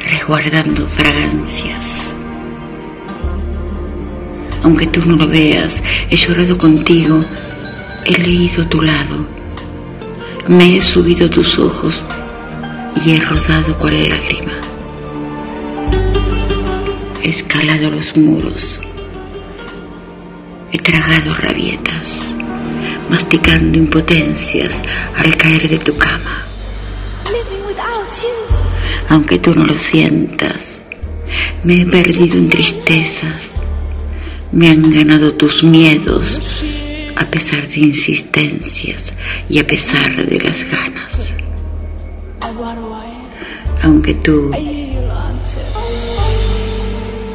resguardando 0.00 0.86
fragancias. 0.86 1.87
Aunque 4.62 4.86
tú 4.86 5.02
no 5.06 5.16
lo 5.16 5.26
veas, 5.26 5.82
he 6.10 6.16
llorado 6.16 6.58
contigo, 6.58 7.24
he 8.04 8.18
leído 8.18 8.66
tu 8.66 8.82
lado, 8.82 9.26
me 10.48 10.76
he 10.76 10.82
subido 10.82 11.26
a 11.26 11.30
tus 11.30 11.58
ojos 11.58 12.04
y 13.04 13.12
he 13.12 13.20
rodado 13.20 13.76
cual 13.78 14.08
lágrima. 14.08 14.52
He 17.22 17.30
escalado 17.30 17.90
los 17.90 18.16
muros, 18.16 18.80
he 20.72 20.78
tragado 20.78 21.34
rabietas 21.34 22.28
masticando 23.08 23.78
impotencias 23.78 24.78
al 25.16 25.36
caer 25.36 25.68
de 25.68 25.78
tu 25.78 25.96
cama. 25.96 26.44
Aunque 29.08 29.38
tú 29.38 29.54
no 29.54 29.64
lo 29.64 29.78
sientas, 29.78 30.82
me 31.64 31.82
he 31.82 31.86
perdido 31.86 32.36
en 32.36 32.50
tristezas, 32.50 33.47
me 34.52 34.70
han 34.70 34.90
ganado 34.90 35.32
tus 35.34 35.62
miedos 35.62 36.62
a 37.16 37.24
pesar 37.26 37.66
de 37.68 37.80
insistencias 37.80 39.12
y 39.48 39.58
a 39.58 39.66
pesar 39.66 40.26
de 40.26 40.40
las 40.40 40.64
ganas. 40.64 41.12
Aunque 43.82 44.14
tú 44.14 44.50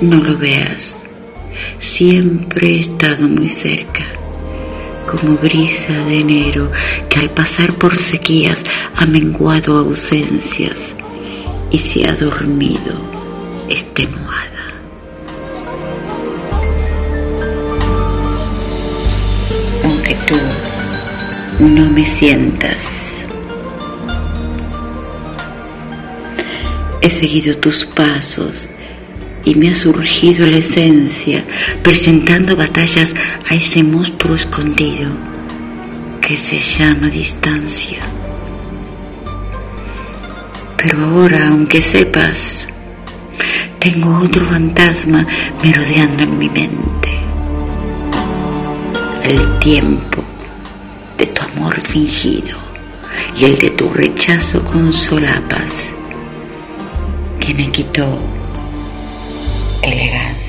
no 0.01 0.18
lo 0.18 0.38
veas, 0.38 0.95
siempre 1.80 2.70
he 2.70 2.80
estado 2.80 3.28
muy 3.28 3.49
cerca 3.49 4.05
como 5.09 5.38
brisa 5.38 5.93
de 6.07 6.22
enero 6.22 6.72
que 7.09 7.20
al 7.20 7.30
pasar 7.30 7.74
por 7.74 7.97
sequías 7.97 8.59
ha 8.95 9.05
menguado 9.05 9.78
ausencias 9.78 10.95
y 11.72 11.78
se 11.78 12.07
ha 12.07 12.14
dormido 12.14 12.93
extenuada. 13.70 14.53
No 21.64 21.89
me 21.89 22.05
sientas, 22.05 23.26
he 27.01 27.09
seguido 27.09 27.55
tus 27.57 27.86
pasos 27.86 28.70
y 29.45 29.55
me 29.55 29.72
ha 29.72 29.76
surgido 29.76 30.45
la 30.45 30.57
esencia, 30.57 31.45
presentando 31.82 32.55
batallas 32.55 33.14
a 33.49 33.55
ese 33.55 33.84
monstruo 33.84 34.36
escondido 34.36 35.09
que 36.22 36.38
se 36.38 36.59
llama 36.59 37.07
distancia. 37.07 37.99
Pero 40.78 40.99
ahora, 41.05 41.49
aunque 41.49 41.82
sepas, 41.82 42.68
tengo 43.80 44.20
otro 44.20 44.45
fantasma 44.45 45.26
merodeando 45.64 46.24
en 46.24 46.38
mi 46.38 46.49
mente. 46.49 47.09
El 49.24 49.59
tiempo 49.59 50.24
amor 51.64 51.80
fingido 51.80 52.57
y 53.38 53.45
el 53.45 53.57
de 53.57 53.70
tu 53.70 53.88
rechazo 53.88 54.64
con 54.66 54.91
solapas 54.91 55.88
que 57.39 57.53
me 57.53 57.72
quitó 57.72 58.20
elegancia. 59.82 60.43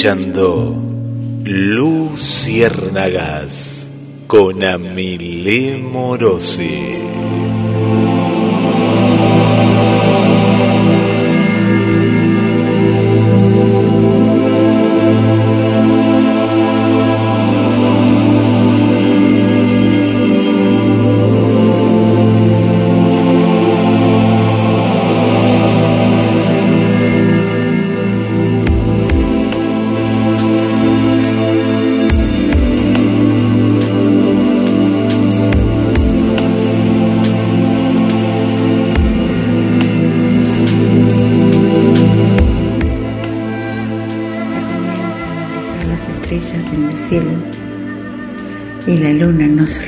Escuchando 0.00 0.80
Luciérnagas 1.44 3.90
con 4.26 4.64
Amilé 4.64 5.76
Morosi. 5.76 7.29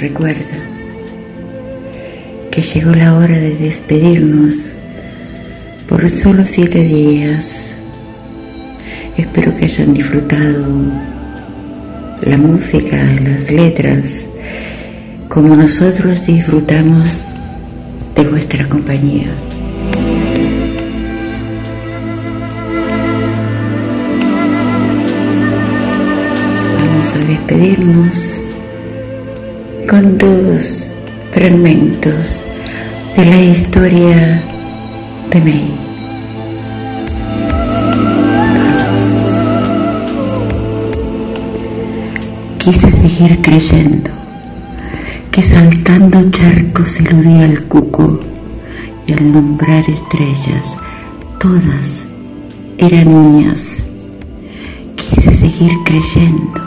Recuerda 0.03 0.59
que 2.50 2.61
llegó 2.61 2.90
la 2.90 3.16
hora 3.16 3.38
de 3.38 3.55
despedirnos 3.55 4.72
por 5.88 6.11
solo 6.11 6.42
siete 6.44 6.82
días. 6.82 7.46
Espero 9.16 9.57
que 9.57 9.66
hayan 9.66 9.94
disfrutado 9.94 10.66
la 12.22 12.36
música, 12.36 12.96
las 13.22 13.48
letras, 13.48 14.07
como 15.28 15.55
nosotros 15.55 16.26
disfrutamos 16.26 17.20
de 18.16 18.24
vuestra 18.24 18.64
compañía. 18.64 19.28
Vamos 26.74 27.14
a 27.14 27.18
despedirnos 27.18 28.32
con 29.93 30.16
dos 30.16 30.86
fragmentos 31.32 32.43
de 33.14 33.24
la 33.26 33.43
historia 33.43 34.43
de 35.30 35.40
May. 35.43 35.78
Quise 42.57 42.90
seguir 42.90 43.43
creyendo 43.43 44.11
que 45.30 45.43
saltando 45.43 46.30
charcos 46.30 46.99
eludía 47.01 47.45
el 47.45 47.62
cuco 47.64 48.18
y 49.07 49.12
al 49.12 49.30
nombrar 49.30 49.84
estrellas, 49.90 50.74
todas 51.38 52.07
eran 52.78 53.36
mías. 53.36 53.62
Quise 54.97 55.32
seguir 55.32 55.72
creyendo 55.84 56.62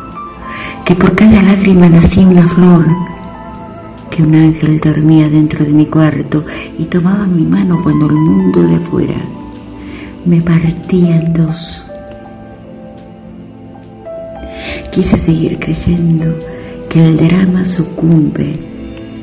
que 0.86 0.94
por 0.94 1.16
cada 1.16 1.42
lágrima 1.42 1.90
nacía 1.90 2.28
una 2.28 2.48
flor, 2.48 3.15
que 4.16 4.24
un 4.24 4.34
ángel 4.34 4.80
dormía 4.80 5.30
dentro 5.30 5.66
de 5.66 5.72
mi 5.72 5.88
cuarto 5.88 6.46
y 6.80 6.86
tomaba 6.86 7.28
mi 7.28 7.44
mano 7.44 7.82
cuando 7.84 8.06
el 8.06 8.14
mundo 8.14 8.64
de 8.64 8.76
afuera 8.78 9.18
me 10.24 10.40
partía 10.40 11.20
en 11.20 11.34
dos. 11.34 11.86
Quise 14.94 15.18
seguir 15.18 15.60
creyendo 15.60 16.34
que 16.90 17.06
el 17.06 17.18
drama 17.18 17.66
sucumbe 17.66 18.58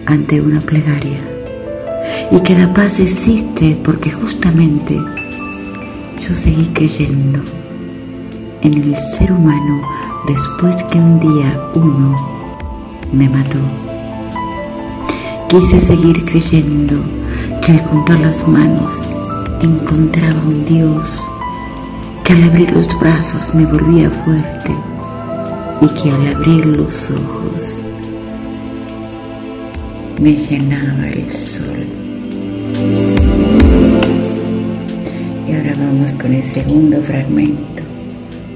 ante 0.04 0.42
una 0.42 0.60
plegaria 0.60 1.20
y 2.30 2.38
que 2.40 2.58
la 2.58 2.74
paz 2.74 3.00
existe 3.00 3.78
porque 3.82 4.12
justamente 4.12 5.00
yo 6.20 6.34
seguí 6.34 6.66
creyendo 6.74 7.40
en 8.60 8.74
el 8.74 8.96
ser 9.16 9.32
humano 9.32 9.88
después 10.28 10.82
que 10.90 10.98
un 10.98 11.18
día 11.18 11.58
uno 11.74 12.14
me 13.10 13.26
mató. 13.26 13.91
Quise 15.52 15.80
seguir 15.80 16.24
creyendo 16.24 16.96
que 17.60 17.72
al 17.72 17.80
juntar 17.80 18.18
las 18.20 18.48
manos 18.48 18.94
encontraba 19.60 20.40
un 20.46 20.64
Dios 20.64 21.20
que 22.24 22.32
al 22.32 22.44
abrir 22.44 22.72
los 22.72 22.88
brazos 22.98 23.54
me 23.54 23.66
volvía 23.66 24.08
fuerte 24.24 24.74
y 25.82 25.88
que 25.88 26.10
al 26.10 26.34
abrir 26.34 26.64
los 26.64 27.10
ojos 27.10 27.82
me 30.18 30.34
llenaba 30.36 31.06
el 31.06 31.30
sol. 31.30 31.86
Y 35.46 35.52
ahora 35.52 35.74
vamos 35.76 36.12
con 36.12 36.32
el 36.32 36.44
segundo 36.44 36.98
fragmento 37.02 37.82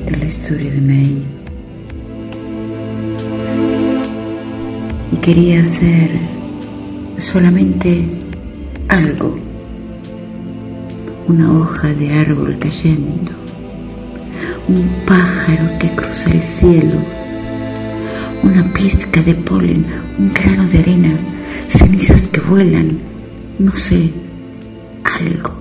de 0.07 0.17
la 0.17 0.25
historia 0.25 0.71
de 0.71 0.81
May. 0.81 1.23
Y 5.13 5.17
quería 5.17 5.61
hacer 5.61 6.36
solamente 7.19 8.09
algo, 8.89 9.37
una 11.29 11.53
hoja 11.53 11.89
de 11.89 12.13
árbol 12.13 12.59
cayendo, 12.59 13.31
un 14.69 14.89
pájaro 15.07 15.79
que 15.79 15.91
cruza 15.95 16.31
el 16.31 16.43
cielo, 16.43 16.95
una 18.43 18.63
pizca 18.73 19.23
de 19.23 19.35
polen, 19.35 19.87
un 20.19 20.33
grano 20.33 20.67
de 20.69 20.79
arena, 20.79 21.17
cenizas 21.69 22.27
que 22.29 22.41
vuelan, 22.41 22.99
no 23.59 23.73
sé, 23.75 24.11
algo, 25.05 25.53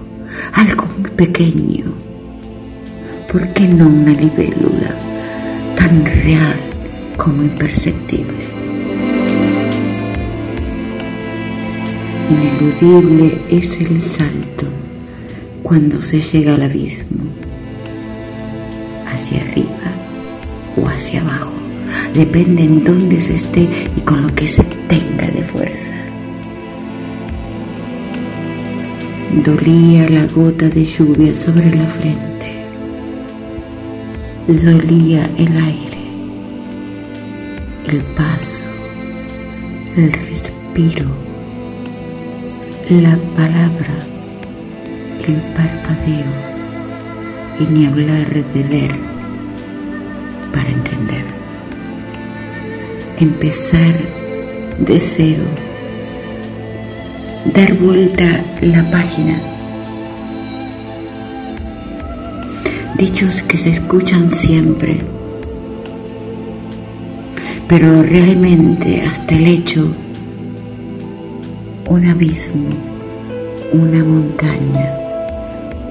algo 0.53 0.87
muy 0.99 1.09
pequeño. 1.11 1.85
¿Por 3.31 3.53
qué 3.53 3.67
no 3.67 3.87
una 3.87 4.13
libélula 4.13 4.97
tan 5.75 6.05
real 6.05 6.59
como 7.17 7.43
imperceptible? 7.43 8.34
Ineludible 12.27 13.39
es 13.49 13.79
el 13.79 14.01
salto 14.01 14.65
cuando 15.61 16.01
se 16.01 16.19
llega 16.19 16.55
al 16.55 16.63
abismo, 16.63 17.23
hacia 19.05 19.41
arriba 19.41 19.93
o 20.75 20.87
hacia 20.87 21.21
abajo, 21.21 21.53
depende 22.15 22.63
en 22.63 22.83
dónde 22.83 23.21
se 23.21 23.35
esté 23.35 23.61
y 23.95 24.01
con 24.01 24.23
lo 24.23 24.29
que 24.33 24.47
se 24.47 24.63
tenga 24.87 25.27
de 25.27 25.43
fuerza. 25.43 25.93
Dolía 29.43 30.09
la 30.09 30.25
gota 30.25 30.67
de 30.67 30.83
lluvia 30.83 31.31
sobre 31.35 31.75
la 31.75 31.85
frente, 31.85 32.65
dolía 34.47 35.29
el 35.37 35.57
aire, 35.57 36.07
el 37.87 38.03
paso, 38.15 38.67
el 39.95 40.11
respiro 40.11 41.24
la 42.89 43.15
palabra, 43.35 43.97
el 45.27 45.41
parpadeo 45.55 46.23
y 47.59 47.63
ni 47.63 47.87
hablar 47.87 48.31
de 48.53 48.63
ver 48.63 48.95
para 50.53 50.69
entender. 50.69 51.25
Empezar 53.17 53.95
de 54.77 54.99
cero, 54.99 55.45
dar 57.55 57.73
vuelta 57.73 58.45
la 58.61 58.91
página. 58.91 59.41
Dichos 62.99 63.41
que 63.41 63.57
se 63.57 63.71
escuchan 63.71 64.29
siempre, 64.29 65.01
pero 67.67 68.03
realmente 68.03 69.01
hasta 69.01 69.33
el 69.33 69.47
hecho 69.47 69.89
un 71.87 72.05
abismo, 72.07 72.69
una 73.71 74.03
montaña, 74.03 74.91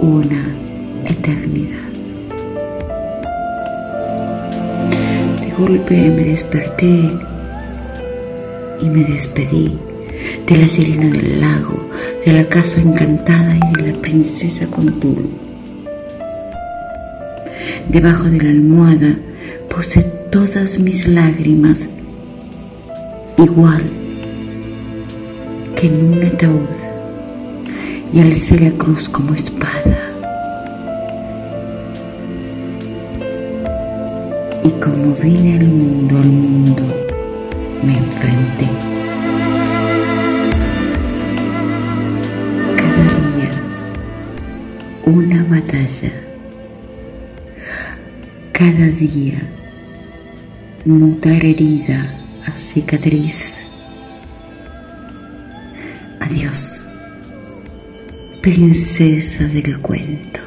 una 0.01 0.57
eternidad. 1.05 1.89
De 5.41 5.53
golpe 5.57 5.95
me 5.95 6.25
desperté 6.25 7.11
y 8.81 8.85
me 8.87 9.05
despedí 9.05 9.79
de 10.49 10.57
la 10.57 10.69
sirena 10.69 11.11
del 11.11 11.41
lago, 11.41 11.89
de 12.27 12.33
la 12.33 12.45
casa 12.45 12.81
encantada 12.81 13.57
y 13.57 13.83
de 13.83 13.93
la 13.93 13.99
princesa 14.01 14.67
Contul. 14.67 15.31
Debajo 17.89 18.25
de 18.25 18.43
la 18.43 18.51
almohada 18.51 19.17
puse 19.69 20.03
todas 20.31 20.77
mis 20.79 21.07
lágrimas 21.07 21.89
igual 23.37 24.04
que 25.77 25.87
en 25.87 26.13
un 26.13 26.23
ataúd 26.25 26.69
y 28.13 28.21
alcé 28.21 28.59
la 28.61 28.71
cruz 28.73 29.09
como 29.09 29.35
espada. 29.35 30.01
Y 34.63 34.71
como 34.81 35.13
vine 35.23 35.59
al 35.59 35.67
mundo, 35.67 36.19
al 36.19 36.27
mundo, 36.27 36.83
me 37.83 37.99
enfrenté. 37.99 38.69
Cada 42.77 43.07
día 43.29 43.51
una 45.07 45.43
batalla. 45.45 46.13
Cada 48.53 48.87
día 48.87 49.43
mutar 50.85 51.45
herida 51.45 52.15
a 52.47 52.53
cicatriz. 52.53 53.54
Adiós, 56.25 56.81
princesa 58.41 59.45
del 59.45 59.79
cuento. 59.81 60.41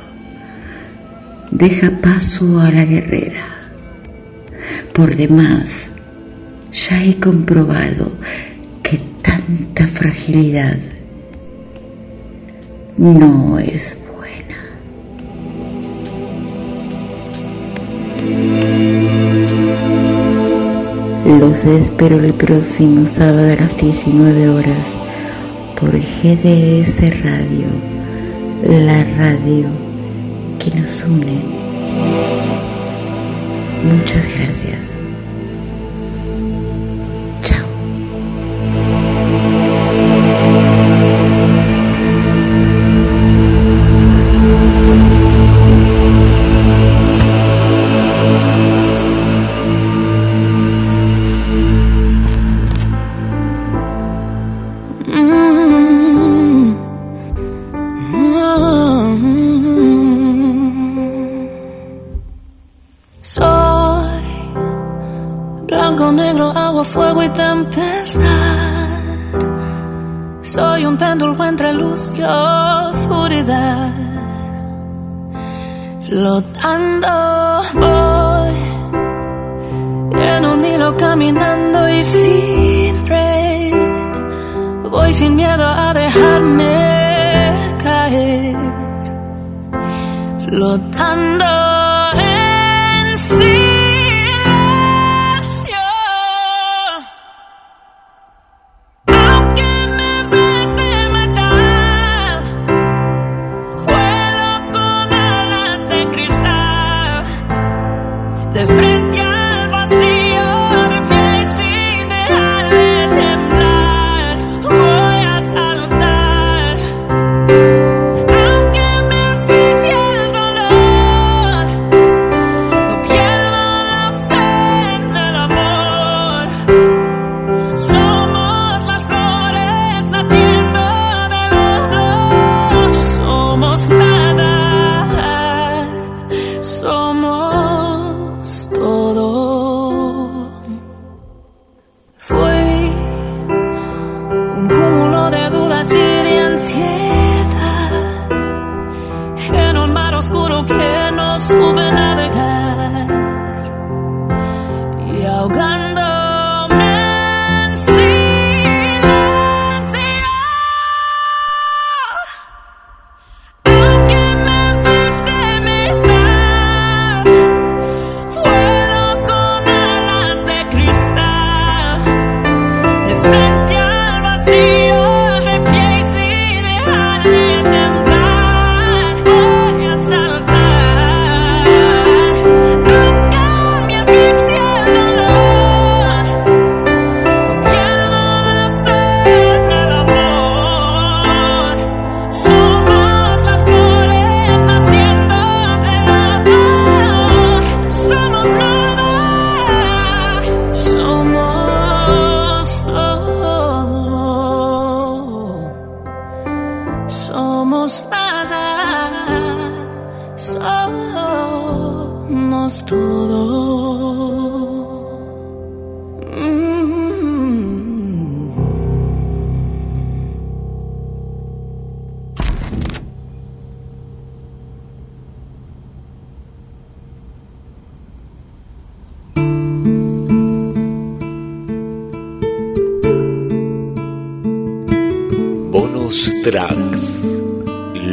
Deja 1.51 1.91
paso 2.01 2.59
a 2.59 2.71
la 2.71 2.83
guerrera. 2.83 3.45
Por 4.91 5.15
demás, 5.15 5.67
ya 6.73 7.03
he 7.03 7.19
comprobado 7.19 8.11
que 8.81 8.99
tanta 9.21 9.85
fragilidad 9.85 10.79
no 12.97 13.59
es 13.59 13.95
buena. 14.15 14.57
Los 21.39 21.63
espero 21.65 22.19
el 22.19 22.33
próximo 22.33 23.05
sábado 23.05 23.53
a 23.53 23.55
las 23.57 23.77
19 23.77 24.49
horas 24.49 24.96
por 25.79 25.91
GDS 25.91 26.99
Radio, 27.23 27.67
la 28.63 29.03
radio 29.15 29.67
que 30.57 30.71
nos 30.71 31.03
une. 31.03 31.39
Muchas 33.83 34.25
gracias. 34.35 34.76
Entre 72.23 72.46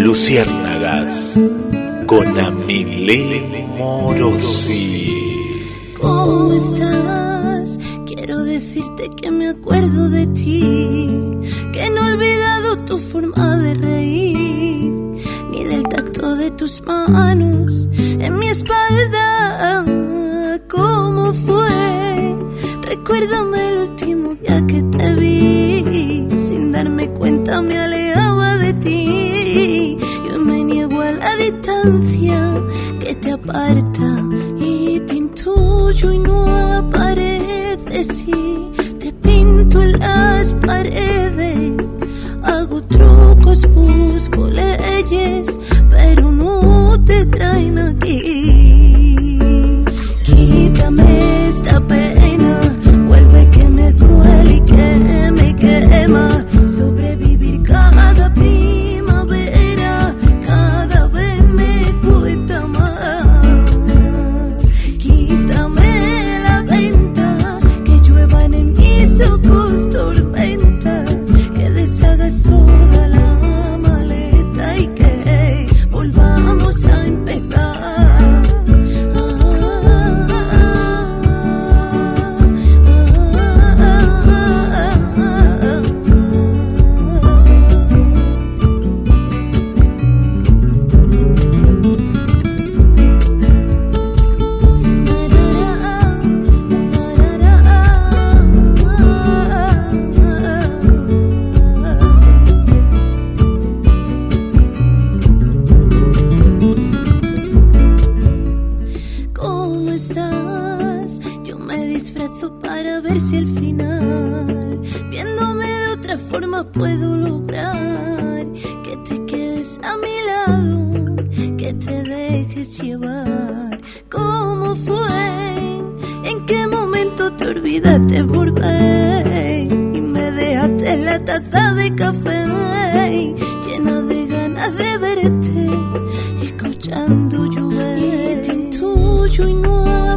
Luciérnagas 0.05 1.33
con 2.07 2.39
Amilé 2.39 3.67
Morosi. 3.79 5.09
¿Cómo 5.99 6.53
estás? 6.53 7.79
Quiero 8.05 8.45
decirte 8.45 9.09
que 9.17 9.31
me 9.31 9.49
acuerdo 9.49 10.11
de 10.11 10.27
ti, 10.27 10.61
que 11.73 11.89
no 11.89 12.07
he 12.07 12.13
olvidado 12.13 12.77
tu 12.85 12.99
forma 12.99 13.57
de 13.57 13.75
reír, 13.77 14.93
ni 15.51 15.65
del 15.65 15.85
tacto 15.85 16.37
de 16.37 16.51
tus 16.51 16.83
manos 16.83 17.89
en 17.97 18.37
mi 18.37 18.49
espalda. 18.49 19.87
¿Cómo 20.69 21.33
fue? 21.33 22.37
Recuérdame 22.83 23.69
el 23.71 23.89
último 23.89 24.35
día 24.35 24.67
que 24.67 24.83
te 24.83 25.15
vi, 25.15 26.29
sin 26.37 26.73
darme 26.73 27.09
cuenta 27.09 27.63
me 27.63 27.79
alejaba 27.79 27.94
intuyo 35.95 36.13
y 36.13 36.19
no 36.19 36.45
apareces 36.79 38.25
y 38.27 38.71
te 38.99 39.13
pinto 39.13 39.81
en 39.81 39.99
las 39.99 40.55
paredes. 40.55 41.73
Hago 42.43 42.81
trucos, 42.83 43.67
busco 43.75 44.49
leyes, 44.49 45.59
pero 45.91 46.33
no 46.33 47.03
te 47.05 47.25
traen 47.27 47.79
aquí. 47.79 48.34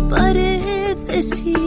No 0.07 0.15
apareces 0.15 1.41
y 1.45 1.53
te 1.53 1.66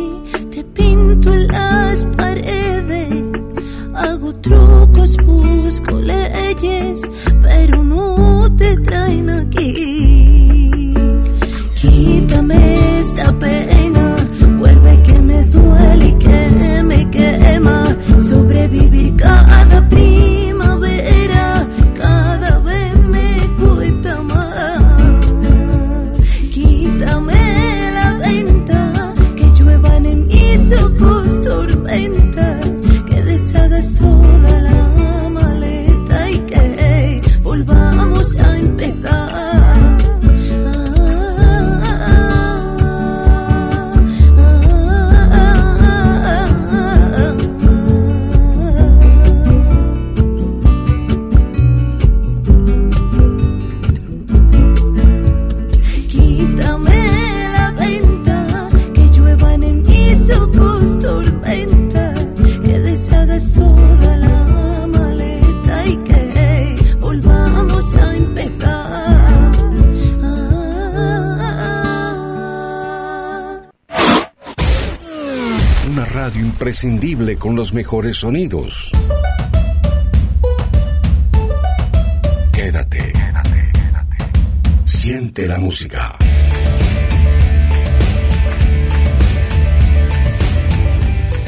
imprescindible 76.84 77.36
con 77.36 77.56
los 77.56 77.74
mejores 77.74 78.16
sonidos. 78.16 78.90
Quédate, 82.52 83.12
quédate, 83.12 83.72
quédate. 83.72 84.16
Siente 84.86 85.46
la 85.46 85.58
música. 85.58 86.16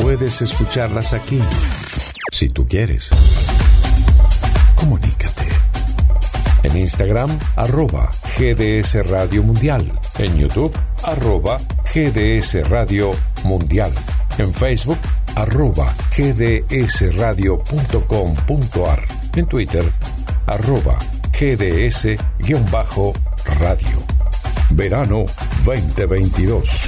puedes 0.00 0.40
escucharlas 0.40 1.12
aquí, 1.12 1.38
si 2.32 2.48
tú 2.48 2.66
quieres. 2.66 3.10
Comunícate. 4.74 5.46
En 6.62 6.78
Instagram, 6.78 7.38
arroba 7.56 8.10
GDS 8.38 9.06
Radio 9.06 9.42
Mundial. 9.42 9.92
En 10.18 10.38
YouTube, 10.38 10.74
arroba 11.02 11.60
GDS 11.92 12.66
Radio 12.70 13.14
Mundial. 13.44 13.92
En 14.38 14.54
Facebook, 14.54 14.96
arroba 15.34 15.94
gdsradio.com.ar. 16.16 19.04
En 19.36 19.46
Twitter, 19.46 19.84
arroba 20.46 20.98
GDS-radio. 21.38 23.27
Verano 24.78 25.26
2022. 25.64 26.87